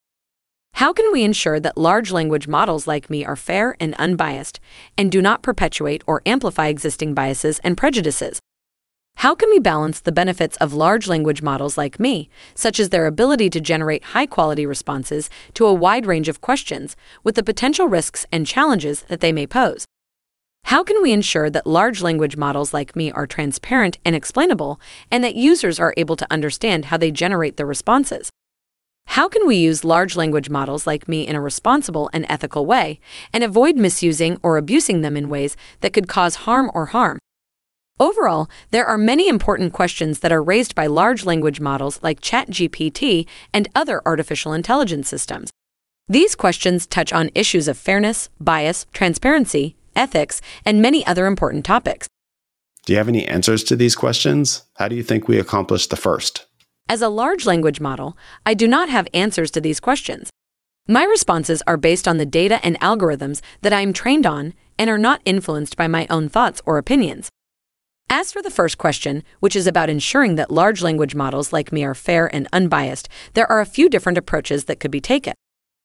How 0.82 0.92
can 0.92 1.12
we 1.12 1.22
ensure 1.22 1.60
that 1.60 1.78
large 1.78 2.10
language 2.10 2.48
models 2.48 2.88
like 2.88 3.08
me 3.08 3.24
are 3.24 3.36
fair 3.36 3.76
and 3.78 3.94
unbiased 4.00 4.58
and 4.98 5.12
do 5.12 5.22
not 5.22 5.40
perpetuate 5.40 6.02
or 6.08 6.22
amplify 6.26 6.66
existing 6.66 7.14
biases 7.14 7.60
and 7.60 7.76
prejudices? 7.76 8.40
How 9.18 9.36
can 9.36 9.48
we 9.48 9.60
balance 9.60 10.00
the 10.00 10.10
benefits 10.10 10.56
of 10.56 10.74
large 10.74 11.06
language 11.06 11.40
models 11.40 11.78
like 11.78 12.00
me, 12.00 12.28
such 12.56 12.80
as 12.80 12.88
their 12.88 13.06
ability 13.06 13.48
to 13.50 13.60
generate 13.60 14.02
high 14.02 14.26
quality 14.26 14.66
responses 14.66 15.30
to 15.54 15.66
a 15.66 15.72
wide 15.72 16.04
range 16.04 16.28
of 16.28 16.40
questions, 16.40 16.96
with 17.22 17.36
the 17.36 17.44
potential 17.44 17.86
risks 17.86 18.26
and 18.32 18.44
challenges 18.44 19.02
that 19.02 19.20
they 19.20 19.30
may 19.30 19.46
pose? 19.46 19.84
How 20.64 20.82
can 20.82 21.00
we 21.00 21.12
ensure 21.12 21.48
that 21.48 21.64
large 21.64 22.02
language 22.02 22.36
models 22.36 22.74
like 22.74 22.96
me 22.96 23.12
are 23.12 23.28
transparent 23.28 23.98
and 24.04 24.16
explainable, 24.16 24.80
and 25.12 25.22
that 25.22 25.36
users 25.36 25.78
are 25.78 25.94
able 25.96 26.16
to 26.16 26.26
understand 26.28 26.86
how 26.86 26.96
they 26.96 27.12
generate 27.12 27.56
their 27.56 27.66
responses? 27.66 28.31
How 29.06 29.28
can 29.28 29.46
we 29.46 29.56
use 29.56 29.84
large 29.84 30.16
language 30.16 30.48
models 30.48 30.86
like 30.86 31.08
me 31.08 31.26
in 31.26 31.36
a 31.36 31.40
responsible 31.40 32.08
and 32.12 32.24
ethical 32.28 32.64
way, 32.64 32.98
and 33.32 33.44
avoid 33.44 33.76
misusing 33.76 34.38
or 34.42 34.56
abusing 34.56 35.02
them 35.02 35.16
in 35.16 35.28
ways 35.28 35.56
that 35.80 35.92
could 35.92 36.08
cause 36.08 36.46
harm 36.46 36.70
or 36.72 36.86
harm? 36.86 37.18
Overall, 38.00 38.48
there 38.70 38.86
are 38.86 38.98
many 38.98 39.28
important 39.28 39.72
questions 39.72 40.20
that 40.20 40.32
are 40.32 40.42
raised 40.42 40.74
by 40.74 40.86
large 40.86 41.24
language 41.24 41.60
models 41.60 42.00
like 42.02 42.20
ChatGPT 42.20 43.26
and 43.52 43.68
other 43.74 44.00
artificial 44.06 44.54
intelligence 44.54 45.08
systems. 45.08 45.50
These 46.08 46.34
questions 46.34 46.86
touch 46.86 47.12
on 47.12 47.30
issues 47.34 47.68
of 47.68 47.78
fairness, 47.78 48.28
bias, 48.40 48.86
transparency, 48.92 49.76
ethics, 49.94 50.40
and 50.64 50.82
many 50.82 51.06
other 51.06 51.26
important 51.26 51.64
topics. 51.64 52.08
Do 52.86 52.92
you 52.92 52.98
have 52.98 53.08
any 53.08 53.28
answers 53.28 53.62
to 53.64 53.76
these 53.76 53.94
questions? 53.94 54.64
How 54.76 54.88
do 54.88 54.96
you 54.96 55.02
think 55.04 55.28
we 55.28 55.38
accomplish 55.38 55.86
the 55.86 55.96
first? 55.96 56.46
As 56.92 57.00
a 57.00 57.08
large 57.08 57.46
language 57.46 57.80
model, 57.80 58.18
I 58.44 58.52
do 58.52 58.68
not 58.68 58.90
have 58.90 59.08
answers 59.14 59.50
to 59.52 59.62
these 59.62 59.80
questions. 59.80 60.28
My 60.86 61.04
responses 61.04 61.62
are 61.66 61.78
based 61.78 62.06
on 62.06 62.18
the 62.18 62.26
data 62.26 62.60
and 62.62 62.78
algorithms 62.80 63.40
that 63.62 63.72
I 63.72 63.80
am 63.80 63.94
trained 63.94 64.26
on 64.26 64.52
and 64.78 64.90
are 64.90 64.98
not 64.98 65.22
influenced 65.24 65.74
by 65.74 65.88
my 65.88 66.06
own 66.10 66.28
thoughts 66.28 66.60
or 66.66 66.76
opinions. 66.76 67.30
As 68.10 68.30
for 68.30 68.42
the 68.42 68.50
first 68.50 68.76
question, 68.76 69.24
which 69.40 69.56
is 69.56 69.66
about 69.66 69.88
ensuring 69.88 70.34
that 70.34 70.50
large 70.50 70.82
language 70.82 71.14
models 71.14 71.50
like 71.50 71.72
me 71.72 71.82
are 71.82 71.94
fair 71.94 72.26
and 72.26 72.46
unbiased, 72.52 73.08
there 73.32 73.50
are 73.50 73.62
a 73.62 73.72
few 73.74 73.88
different 73.88 74.18
approaches 74.18 74.64
that 74.66 74.78
could 74.78 74.90
be 74.90 75.00
taken. 75.00 75.32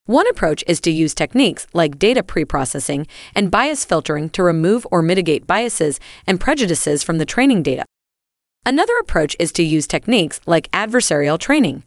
One 0.08 0.28
approach 0.28 0.62
is 0.68 0.82
to 0.82 0.92
use 0.92 1.14
techniques 1.14 1.68
like 1.72 1.98
data 1.98 2.22
preprocessing 2.22 3.08
and 3.34 3.50
bias 3.50 3.86
filtering 3.86 4.30
to 4.32 4.44
remove 4.44 4.86
or 4.92 5.02
mitigate 5.02 5.48
biases 5.48 6.02
and 6.28 6.38
prejudices 6.38 7.02
from 7.02 7.18
the 7.18 7.26
training 7.26 7.64
data. 7.64 7.86
Another 8.68 8.98
approach 9.00 9.34
is 9.40 9.54
to 9.54 9.64
use 9.64 9.88
techniques 9.88 10.42
like 10.46 10.70
adversarial 10.72 11.40
training. 11.40 11.84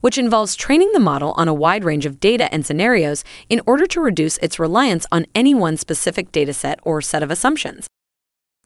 which 0.00 0.16
involves 0.16 0.56
training 0.56 0.90
the 0.94 1.00
model 1.00 1.32
on 1.32 1.46
a 1.48 1.52
wide 1.52 1.84
range 1.84 2.06
of 2.06 2.20
data 2.20 2.48
and 2.54 2.64
scenarios 2.64 3.22
in 3.50 3.60
order 3.66 3.84
to 3.84 4.00
reduce 4.00 4.38
its 4.38 4.58
reliance 4.58 5.04
on 5.12 5.26
any 5.34 5.52
one 5.52 5.76
specific 5.76 6.32
dataset 6.32 6.76
or 6.84 7.02
set 7.02 7.22
of 7.22 7.30
assumptions. 7.30 7.86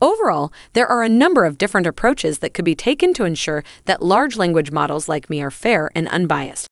Overall, 0.00 0.52
there 0.74 0.87
are 0.87 1.02
a 1.02 1.09
number 1.09 1.44
of 1.44 1.59
different 1.59 1.88
approaches 1.88 2.38
that 2.38 2.55
could 2.55 2.66
be 2.66 2.76
taken 2.76 3.12
to 3.14 3.24
ensure 3.24 3.64
that 3.87 4.02
large 4.02 4.37
language 4.37 4.70
models 4.70 5.09
like 5.09 5.29
me 5.29 5.42
are 5.42 5.50
fair 5.50 5.90
and 5.94 6.07
unbiased. 6.09 6.68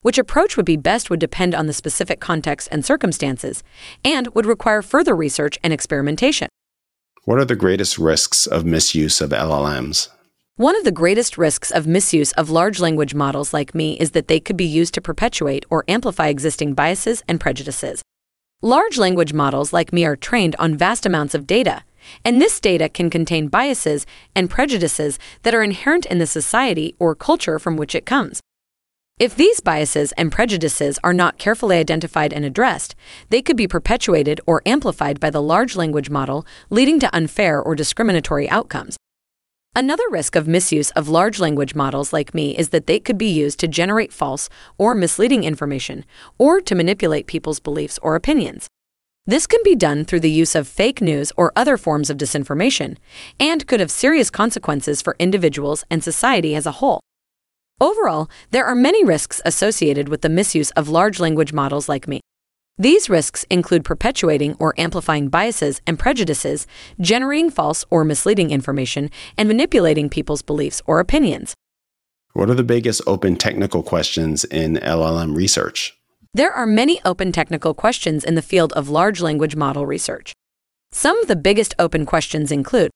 Which 0.00 0.18
approach 0.18 0.56
would 0.56 0.66
be 0.66 0.78
best 0.78 1.10
would 1.10 1.20
depend 1.20 1.54
on 1.54 1.66
the 1.66 1.72
specific 1.72 2.18
context 2.18 2.66
and 2.72 2.84
circumstances, 2.84 3.62
and 4.04 4.34
would 4.34 4.46
require 4.46 4.82
further 4.82 5.14
research 5.14 5.58
and 5.62 5.72
experimentation. 5.72 6.48
What 7.24 7.38
are 7.38 7.44
the 7.44 7.54
greatest 7.54 7.98
risks 7.98 8.46
of 8.46 8.64
misuse 8.64 9.20
of 9.20 9.30
LLMs? 9.30 10.08
One 10.56 10.76
of 10.76 10.84
the 10.84 10.92
greatest 10.92 11.38
risks 11.38 11.70
of 11.70 11.86
misuse 11.86 12.32
of 12.32 12.50
large 12.50 12.78
language 12.78 13.14
models 13.14 13.54
like 13.54 13.74
me 13.74 13.94
is 13.94 14.10
that 14.10 14.28
they 14.28 14.38
could 14.38 14.56
be 14.56 14.66
used 14.66 14.92
to 14.92 15.00
perpetuate 15.00 15.64
or 15.70 15.82
amplify 15.88 16.28
existing 16.28 16.74
biases 16.74 17.22
and 17.26 17.40
prejudices. 17.40 18.02
Large 18.60 18.98
language 18.98 19.32
models 19.32 19.72
like 19.72 19.94
me 19.94 20.04
are 20.04 20.14
trained 20.14 20.54
on 20.58 20.76
vast 20.76 21.06
amounts 21.06 21.34
of 21.34 21.46
data, 21.46 21.84
and 22.22 22.38
this 22.38 22.60
data 22.60 22.90
can 22.90 23.08
contain 23.08 23.48
biases 23.48 24.04
and 24.36 24.50
prejudices 24.50 25.18
that 25.42 25.54
are 25.54 25.62
inherent 25.62 26.04
in 26.04 26.18
the 26.18 26.26
society 26.26 26.94
or 26.98 27.14
culture 27.14 27.58
from 27.58 27.78
which 27.78 27.94
it 27.94 28.04
comes. 28.04 28.42
If 29.18 29.34
these 29.34 29.60
biases 29.60 30.12
and 30.18 30.30
prejudices 30.30 30.98
are 31.02 31.14
not 31.14 31.38
carefully 31.38 31.78
identified 31.78 32.30
and 32.30 32.44
addressed, 32.44 32.94
they 33.30 33.40
could 33.40 33.56
be 33.56 33.66
perpetuated 33.66 34.38
or 34.46 34.60
amplified 34.66 35.18
by 35.18 35.30
the 35.30 35.40
large 35.40 35.76
language 35.76 36.10
model, 36.10 36.44
leading 36.68 37.00
to 37.00 37.16
unfair 37.16 37.58
or 37.58 37.74
discriminatory 37.74 38.50
outcomes. 38.50 38.98
Another 39.74 40.04
risk 40.10 40.36
of 40.36 40.46
misuse 40.46 40.90
of 40.90 41.08
large 41.08 41.40
language 41.40 41.74
models 41.74 42.12
like 42.12 42.34
me 42.34 42.54
is 42.58 42.68
that 42.68 42.86
they 42.86 43.00
could 43.00 43.16
be 43.16 43.30
used 43.30 43.58
to 43.60 43.66
generate 43.66 44.12
false 44.12 44.50
or 44.76 44.94
misleading 44.94 45.44
information 45.44 46.04
or 46.36 46.60
to 46.60 46.74
manipulate 46.74 47.26
people's 47.26 47.58
beliefs 47.58 47.98
or 48.02 48.14
opinions. 48.14 48.68
This 49.26 49.46
can 49.46 49.60
be 49.64 49.74
done 49.74 50.04
through 50.04 50.20
the 50.20 50.30
use 50.30 50.54
of 50.54 50.68
fake 50.68 51.00
news 51.00 51.32
or 51.38 51.54
other 51.56 51.78
forms 51.78 52.10
of 52.10 52.18
disinformation 52.18 52.98
and 53.40 53.66
could 53.66 53.80
have 53.80 53.90
serious 53.90 54.28
consequences 54.28 55.00
for 55.00 55.16
individuals 55.18 55.84
and 55.88 56.04
society 56.04 56.54
as 56.54 56.66
a 56.66 56.72
whole. 56.72 57.00
Overall, 57.80 58.28
there 58.50 58.66
are 58.66 58.74
many 58.74 59.02
risks 59.02 59.40
associated 59.46 60.10
with 60.10 60.20
the 60.20 60.28
misuse 60.28 60.70
of 60.72 60.90
large 60.90 61.18
language 61.18 61.54
models 61.54 61.88
like 61.88 62.06
me. 62.06 62.20
These 62.78 63.10
risks 63.10 63.44
include 63.50 63.84
perpetuating 63.84 64.56
or 64.58 64.74
amplifying 64.78 65.28
biases 65.28 65.80
and 65.86 65.98
prejudices, 65.98 66.66
generating 67.00 67.50
false 67.50 67.84
or 67.90 68.04
misleading 68.04 68.50
information, 68.50 69.10
and 69.36 69.46
manipulating 69.46 70.08
people's 70.08 70.42
beliefs 70.42 70.80
or 70.86 70.98
opinions. 70.98 71.54
What 72.32 72.48
are 72.48 72.54
the 72.54 72.64
biggest 72.64 73.02
open 73.06 73.36
technical 73.36 73.82
questions 73.82 74.44
in 74.44 74.76
LLM 74.76 75.36
research? 75.36 75.98
There 76.32 76.52
are 76.52 76.66
many 76.66 76.98
open 77.04 77.30
technical 77.30 77.74
questions 77.74 78.24
in 78.24 78.36
the 78.36 78.42
field 78.42 78.72
of 78.72 78.88
large 78.88 79.20
language 79.20 79.54
model 79.54 79.84
research. 79.84 80.32
Some 80.92 81.18
of 81.18 81.28
the 81.28 81.36
biggest 81.36 81.74
open 81.78 82.06
questions 82.06 82.50
include 82.50 82.90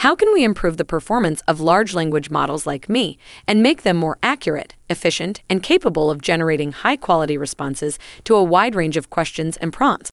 how 0.00 0.14
can 0.14 0.32
we 0.32 0.44
improve 0.44 0.78
the 0.78 0.84
performance 0.84 1.42
of 1.46 1.60
large 1.60 1.92
language 1.92 2.30
models 2.30 2.66
like 2.66 2.88
me 2.88 3.18
and 3.46 3.62
make 3.62 3.82
them 3.82 3.98
more 3.98 4.16
accurate, 4.22 4.74
efficient, 4.88 5.42
and 5.50 5.62
capable 5.62 6.10
of 6.10 6.22
generating 6.22 6.72
high 6.72 6.96
quality 6.96 7.36
responses 7.36 7.98
to 8.24 8.34
a 8.34 8.42
wide 8.42 8.74
range 8.74 8.96
of 8.96 9.10
questions 9.10 9.58
and 9.58 9.74
prompts? 9.74 10.10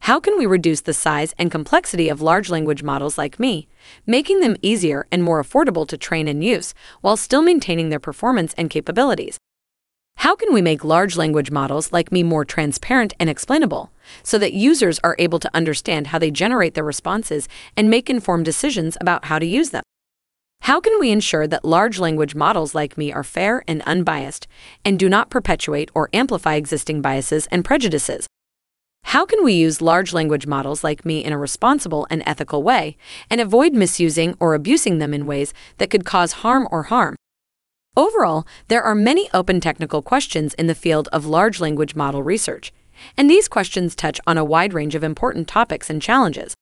How 0.00 0.18
can 0.18 0.38
we 0.38 0.46
reduce 0.46 0.80
the 0.80 0.94
size 0.94 1.34
and 1.36 1.50
complexity 1.50 2.08
of 2.08 2.22
large 2.22 2.48
language 2.48 2.82
models 2.82 3.18
like 3.18 3.38
me, 3.38 3.68
making 4.06 4.40
them 4.40 4.56
easier 4.62 5.06
and 5.12 5.22
more 5.22 5.42
affordable 5.42 5.86
to 5.88 5.98
train 5.98 6.26
and 6.26 6.42
use 6.42 6.72
while 7.02 7.18
still 7.18 7.42
maintaining 7.42 7.90
their 7.90 8.00
performance 8.00 8.54
and 8.56 8.70
capabilities? 8.70 9.38
How 10.16 10.36
can 10.36 10.54
we 10.54 10.62
make 10.62 10.84
large 10.84 11.16
language 11.16 11.50
models 11.50 11.92
like 11.92 12.12
me 12.12 12.22
more 12.22 12.44
transparent 12.44 13.12
and 13.18 13.28
explainable 13.28 13.90
so 14.22 14.38
that 14.38 14.52
users 14.52 15.00
are 15.02 15.16
able 15.18 15.40
to 15.40 15.50
understand 15.52 16.06
how 16.06 16.18
they 16.18 16.30
generate 16.30 16.74
their 16.74 16.84
responses 16.84 17.48
and 17.76 17.90
make 17.90 18.08
informed 18.08 18.44
decisions 18.44 18.96
about 19.00 19.24
how 19.24 19.40
to 19.40 19.46
use 19.46 19.70
them? 19.70 19.82
How 20.62 20.78
can 20.80 21.00
we 21.00 21.10
ensure 21.10 21.48
that 21.48 21.64
large 21.64 21.98
language 21.98 22.36
models 22.36 22.72
like 22.72 22.96
me 22.96 23.12
are 23.12 23.24
fair 23.24 23.64
and 23.66 23.82
unbiased 23.82 24.46
and 24.84 24.96
do 24.96 25.08
not 25.08 25.28
perpetuate 25.28 25.90
or 25.92 26.08
amplify 26.12 26.54
existing 26.54 27.02
biases 27.02 27.48
and 27.50 27.64
prejudices? 27.64 28.28
How 29.06 29.26
can 29.26 29.42
we 29.42 29.54
use 29.54 29.82
large 29.82 30.12
language 30.12 30.46
models 30.46 30.84
like 30.84 31.04
me 31.04 31.24
in 31.24 31.32
a 31.32 31.38
responsible 31.38 32.06
and 32.10 32.22
ethical 32.24 32.62
way 32.62 32.96
and 33.28 33.40
avoid 33.40 33.74
misusing 33.74 34.36
or 34.38 34.54
abusing 34.54 34.98
them 34.98 35.12
in 35.12 35.26
ways 35.26 35.52
that 35.78 35.90
could 35.90 36.04
cause 36.04 36.32
harm 36.44 36.68
or 36.70 36.84
harm? 36.84 37.16
Overall, 37.94 38.46
there 38.68 38.82
are 38.82 38.94
many 38.94 39.28
open 39.34 39.60
technical 39.60 40.00
questions 40.00 40.54
in 40.54 40.66
the 40.66 40.74
field 40.74 41.10
of 41.12 41.26
large 41.26 41.60
language 41.60 41.94
model 41.94 42.22
research, 42.22 42.72
and 43.18 43.28
these 43.28 43.48
questions 43.48 43.94
touch 43.94 44.18
on 44.26 44.38
a 44.38 44.44
wide 44.44 44.72
range 44.72 44.94
of 44.94 45.04
important 45.04 45.46
topics 45.46 45.90
and 45.90 46.00
challenges. 46.00 46.54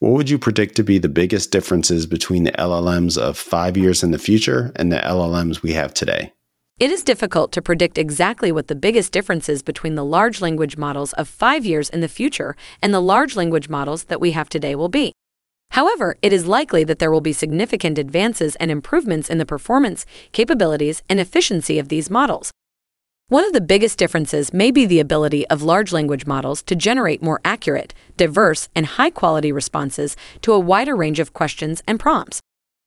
What 0.00 0.12
would 0.12 0.28
you 0.28 0.38
predict 0.38 0.76
to 0.76 0.84
be 0.84 0.98
the 0.98 1.08
biggest 1.08 1.50
differences 1.50 2.06
between 2.06 2.44
the 2.44 2.52
LLMs 2.52 3.16
of 3.16 3.38
five 3.38 3.78
years 3.78 4.02
in 4.02 4.10
the 4.10 4.18
future 4.18 4.70
and 4.76 4.92
the 4.92 4.98
LLMs 4.98 5.62
we 5.62 5.72
have 5.72 5.94
today? 5.94 6.34
It 6.78 6.90
is 6.90 7.02
difficult 7.02 7.50
to 7.52 7.62
predict 7.62 7.96
exactly 7.96 8.52
what 8.52 8.68
the 8.68 8.74
biggest 8.74 9.12
differences 9.12 9.62
between 9.62 9.94
the 9.94 10.04
large 10.04 10.42
language 10.42 10.76
models 10.76 11.14
of 11.14 11.26
five 11.26 11.64
years 11.64 11.88
in 11.88 12.00
the 12.00 12.08
future 12.08 12.54
and 12.82 12.92
the 12.92 13.00
large 13.00 13.34
language 13.34 13.70
models 13.70 14.04
that 14.04 14.20
we 14.20 14.32
have 14.32 14.50
today 14.50 14.74
will 14.74 14.90
be. 14.90 15.14
However, 15.74 16.16
it 16.22 16.32
is 16.32 16.46
likely 16.46 16.84
that 16.84 17.00
there 17.00 17.10
will 17.10 17.20
be 17.20 17.32
significant 17.32 17.98
advances 17.98 18.54
and 18.56 18.70
improvements 18.70 19.28
in 19.28 19.38
the 19.38 19.44
performance, 19.44 20.06
capabilities, 20.30 21.02
and 21.08 21.18
efficiency 21.18 21.80
of 21.80 21.88
these 21.88 22.08
models. 22.08 22.52
One 23.26 23.44
of 23.44 23.52
the 23.52 23.60
biggest 23.60 23.98
differences 23.98 24.52
may 24.52 24.70
be 24.70 24.86
the 24.86 25.00
ability 25.00 25.44
of 25.48 25.64
large 25.64 25.92
language 25.92 26.26
models 26.26 26.62
to 26.64 26.76
generate 26.76 27.24
more 27.24 27.40
accurate, 27.44 27.92
diverse, 28.16 28.68
and 28.76 28.86
high 28.86 29.10
quality 29.10 29.50
responses 29.50 30.16
to 30.42 30.52
a 30.52 30.60
wider 30.60 30.94
range 30.94 31.18
of 31.18 31.32
questions 31.32 31.82
and 31.88 31.98
prompts. 31.98 32.38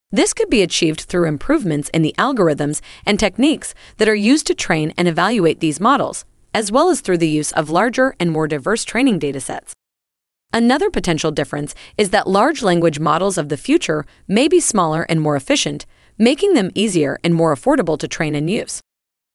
This 0.09 0.33
could 0.33 0.49
be 0.49 0.61
achieved 0.61 1.01
through 1.01 1.27
improvements 1.27 1.89
in 1.89 2.03
the 2.03 2.15
algorithms 2.17 2.79
and 3.05 3.19
techniques 3.19 3.75
that 3.97 4.07
are 4.07 4.15
used 4.15 4.47
to 4.47 4.55
train 4.55 4.93
and 4.97 5.09
evaluate 5.09 5.59
these 5.59 5.81
models, 5.81 6.23
as 6.53 6.71
well 6.71 6.89
as 6.89 7.01
through 7.01 7.17
the 7.17 7.27
use 7.27 7.51
of 7.51 7.69
larger 7.69 8.15
and 8.17 8.31
more 8.31 8.47
diverse 8.47 8.85
training 8.85 9.19
datasets. 9.19 9.73
Another 10.53 10.89
potential 10.89 11.31
difference 11.31 11.75
is 11.97 12.09
that 12.11 12.27
large 12.27 12.63
language 12.63 12.99
models 12.99 13.37
of 13.37 13.49
the 13.49 13.57
future 13.57 14.05
may 14.27 14.47
be 14.47 14.59
smaller 14.59 15.03
and 15.03 15.21
more 15.21 15.35
efficient, 15.35 15.85
making 16.17 16.53
them 16.53 16.71
easier 16.73 17.19
and 17.23 17.35
more 17.35 17.53
affordable 17.53 17.97
to 17.99 18.07
train 18.07 18.33
and 18.33 18.49
use. 18.49 18.81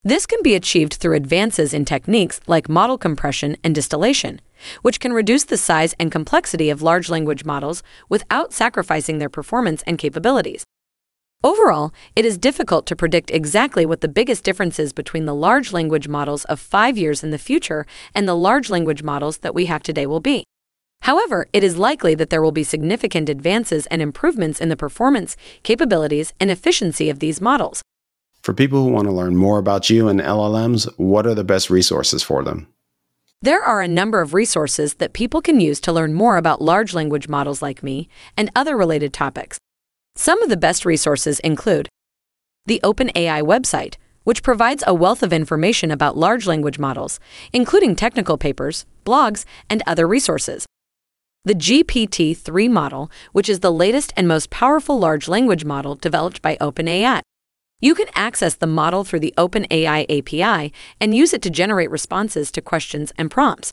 This 0.04 0.26
can 0.26 0.42
be 0.42 0.56
achieved 0.56 0.94
through 0.94 1.14
advances 1.14 1.72
in 1.72 1.84
techniques 1.84 2.40
like 2.48 2.68
model 2.68 2.98
compression 2.98 3.56
and 3.62 3.72
distillation, 3.72 4.40
which 4.80 4.98
can 4.98 5.12
reduce 5.12 5.44
the 5.44 5.56
size 5.56 5.94
and 6.00 6.10
complexity 6.10 6.70
of 6.70 6.82
large 6.82 7.08
language 7.08 7.44
models 7.44 7.84
without 8.08 8.52
sacrificing 8.52 9.18
their 9.18 9.28
performance 9.28 9.82
and 9.86 9.98
capabilities. 9.98 10.64
Overall, 11.44 11.92
it 12.16 12.24
is 12.24 12.38
difficult 12.38 12.86
to 12.86 12.96
predict 12.96 13.30
exactly 13.30 13.86
what 13.86 14.00
the 14.00 14.08
biggest 14.08 14.42
differences 14.42 14.92
between 14.92 15.26
the 15.26 15.34
large 15.34 15.72
language 15.72 16.08
models 16.08 16.44
of 16.46 16.58
five 16.58 16.98
years 16.98 17.22
in 17.22 17.30
the 17.30 17.38
future 17.38 17.86
and 18.14 18.26
the 18.26 18.36
large 18.36 18.70
language 18.70 19.02
models 19.04 19.38
that 19.38 19.54
we 19.54 19.66
have 19.66 19.82
today 19.84 20.06
will 20.06 20.20
be. 20.20 20.44
However, 21.02 21.48
it 21.52 21.64
is 21.64 21.76
likely 21.76 22.14
that 22.14 22.30
there 22.30 22.42
will 22.42 22.52
be 22.52 22.62
significant 22.62 23.28
advances 23.28 23.86
and 23.86 24.00
improvements 24.00 24.60
in 24.60 24.68
the 24.68 24.76
performance, 24.76 25.36
capabilities, 25.64 26.32
and 26.38 26.48
efficiency 26.48 27.10
of 27.10 27.18
these 27.18 27.40
models. 27.40 27.82
For 28.42 28.54
people 28.54 28.84
who 28.84 28.92
want 28.92 29.08
to 29.08 29.12
learn 29.12 29.36
more 29.36 29.58
about 29.58 29.90
you 29.90 30.08
and 30.08 30.20
LLMs, 30.20 30.88
what 30.98 31.26
are 31.26 31.34
the 31.34 31.44
best 31.44 31.70
resources 31.70 32.22
for 32.22 32.44
them? 32.44 32.68
There 33.40 33.62
are 33.62 33.82
a 33.82 33.88
number 33.88 34.20
of 34.20 34.32
resources 34.32 34.94
that 34.94 35.12
people 35.12 35.42
can 35.42 35.58
use 35.58 35.80
to 35.80 35.92
learn 35.92 36.14
more 36.14 36.36
about 36.36 36.62
large 36.62 36.94
language 36.94 37.28
models 37.28 37.60
like 37.60 37.82
me 37.82 38.08
and 38.36 38.50
other 38.54 38.76
related 38.76 39.12
topics. 39.12 39.58
Some 40.14 40.40
of 40.40 40.50
the 40.50 40.56
best 40.56 40.84
resources 40.84 41.40
include 41.40 41.88
the 42.66 42.80
OpenAI 42.84 43.42
website, 43.42 43.96
which 44.22 44.44
provides 44.44 44.84
a 44.86 44.94
wealth 44.94 45.24
of 45.24 45.32
information 45.32 45.90
about 45.90 46.16
large 46.16 46.46
language 46.46 46.78
models, 46.78 47.18
including 47.52 47.96
technical 47.96 48.38
papers, 48.38 48.86
blogs, 49.04 49.44
and 49.68 49.82
other 49.84 50.06
resources. 50.06 50.64
The 51.44 51.56
GPT 51.56 52.36
3 52.36 52.68
model, 52.68 53.10
which 53.32 53.48
is 53.48 53.58
the 53.58 53.72
latest 53.72 54.12
and 54.16 54.28
most 54.28 54.48
powerful 54.50 54.96
large 54.96 55.26
language 55.26 55.64
model 55.64 55.96
developed 55.96 56.40
by 56.40 56.56
OpenAI. 56.60 57.20
You 57.80 57.96
can 57.96 58.06
access 58.14 58.54
the 58.54 58.68
model 58.68 59.02
through 59.02 59.18
the 59.18 59.34
OpenAI 59.36 60.06
API 60.08 60.72
and 61.00 61.16
use 61.16 61.32
it 61.32 61.42
to 61.42 61.50
generate 61.50 61.90
responses 61.90 62.52
to 62.52 62.60
questions 62.60 63.12
and 63.18 63.28
prompts. 63.28 63.72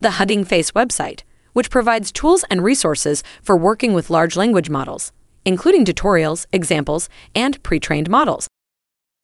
The 0.00 0.18
Hugging 0.18 0.44
Face 0.44 0.72
website, 0.72 1.22
which 1.54 1.70
provides 1.70 2.12
tools 2.12 2.44
and 2.50 2.62
resources 2.62 3.24
for 3.40 3.56
working 3.56 3.94
with 3.94 4.10
large 4.10 4.36
language 4.36 4.68
models, 4.68 5.12
including 5.46 5.86
tutorials, 5.86 6.44
examples, 6.52 7.08
and 7.34 7.62
pre 7.62 7.80
trained 7.80 8.10
models. 8.10 8.48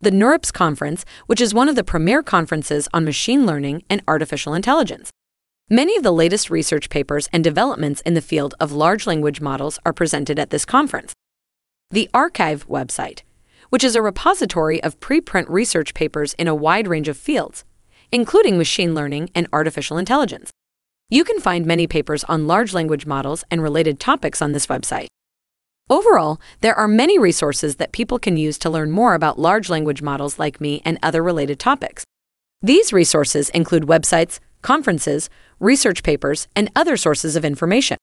The 0.01 0.11
NeurIPS 0.11 0.55
conference, 0.55 1.05
which 1.27 1.43
is 1.43 1.53
one 1.53 1.69
of 1.69 1.77
the 1.77 1.85
premier 1.85 2.23
conferences 2.23 2.89
on 2.95 3.05
machine 3.05 3.45
learning 3.45 3.83
and 3.91 4.01
artificial 4.09 4.55
intelligence. 4.55 5.11
Many 5.71 5.99
of 5.99 6.03
the 6.03 6.13
latest 6.15 6.49
research 6.49 6.89
papers 6.89 7.29
and 7.31 7.45
developments 7.45 8.01
in 8.01 8.15
the 8.15 8.23
field 8.23 8.55
of 8.59 8.73
large 8.73 9.07
language 9.07 9.43
models 9.43 9.79
are 9.85 9.93
presented 9.93 10.39
at 10.39 10.49
this 10.49 10.65
conference. 10.65 11.13
The 11.91 12.09
arXiv 12.15 12.65
website, 12.65 13.21
which 13.69 13.85
is 13.85 13.95
a 13.95 14.01
repository 14.01 14.83
of 14.83 14.99
preprint 14.99 15.45
research 15.47 15.93
papers 15.93 16.33
in 16.39 16.49
a 16.49 16.55
wide 16.55 16.89
range 16.89 17.07
of 17.07 17.19
fields, 17.19 17.67
including 18.11 18.57
machine 18.57 18.95
learning 18.95 19.29
and 19.35 19.47
artificial 19.53 19.99
intelligence. 19.99 20.51
You 21.11 21.23
can 21.23 21.39
find 21.39 21.67
many 21.67 21.87
papers 21.87 22.25
on 22.25 22.47
large 22.47 22.73
language 22.73 23.05
models 23.05 23.45
and 23.51 23.63
related 23.63 24.01
topics 24.01 24.41
on 24.41 24.53
this 24.53 24.69
website. 24.69 25.09
Overall, 25.91 26.41
there 26.63 26.77
are 26.77 26.89
many 26.89 27.19
resources 27.19 27.77
that 27.77 27.93
people 27.93 28.19
can 28.19 28.39
use 28.39 28.57
to 28.59 28.71
learn 28.71 28.91
more 28.91 29.13
about 29.13 29.39
large 29.39 29.69
language 29.69 30.01
models 30.01 30.39
like 30.39 30.63
me 30.63 30.81
and 30.87 30.99
other 31.03 31.23
related 31.23 31.59
topics. 31.59 32.05
These 32.63 32.95
resources 32.95 33.51
include 33.51 33.83
websites, 33.83 34.41
conferences, 34.63 35.31
research 35.61 36.03
papers, 36.03 36.49
and 36.55 36.71
other 36.75 36.97
sources 36.97 37.37
of 37.37 37.45
information. 37.45 37.97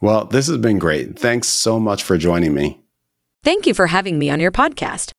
Well, 0.00 0.24
this 0.24 0.48
has 0.48 0.58
been 0.58 0.78
great. 0.78 1.18
Thanks 1.18 1.48
so 1.48 1.78
much 1.78 2.02
for 2.02 2.18
joining 2.18 2.54
me. 2.54 2.80
Thank 3.44 3.66
you 3.66 3.74
for 3.74 3.88
having 3.88 4.18
me 4.18 4.30
on 4.30 4.40
your 4.40 4.52
podcast. 4.52 5.12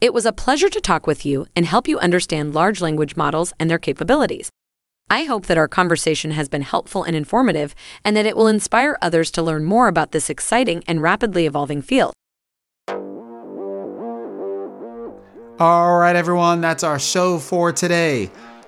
It 0.00 0.14
was 0.14 0.24
a 0.24 0.32
pleasure 0.32 0.68
to 0.68 0.80
talk 0.80 1.06
with 1.06 1.26
you 1.26 1.46
and 1.54 1.66
help 1.66 1.86
you 1.86 1.98
understand 1.98 2.54
large 2.54 2.80
language 2.80 3.16
models 3.16 3.52
and 3.58 3.68
their 3.68 3.78
capabilities. 3.78 4.50
I 5.10 5.24
hope 5.24 5.46
that 5.46 5.58
our 5.58 5.66
conversation 5.66 6.30
has 6.30 6.48
been 6.48 6.62
helpful 6.62 7.02
and 7.02 7.16
informative 7.16 7.74
and 8.04 8.16
that 8.16 8.26
it 8.26 8.36
will 8.36 8.46
inspire 8.46 8.96
others 9.02 9.30
to 9.32 9.42
learn 9.42 9.64
more 9.64 9.88
about 9.88 10.12
this 10.12 10.30
exciting 10.30 10.84
and 10.86 11.02
rapidly 11.02 11.46
evolving 11.46 11.82
field. 11.82 12.12
All 15.58 15.98
right, 15.98 16.16
everyone, 16.16 16.60
that's 16.60 16.84
our 16.84 16.98
show 16.98 17.38
for 17.38 17.72
today. 17.72 18.30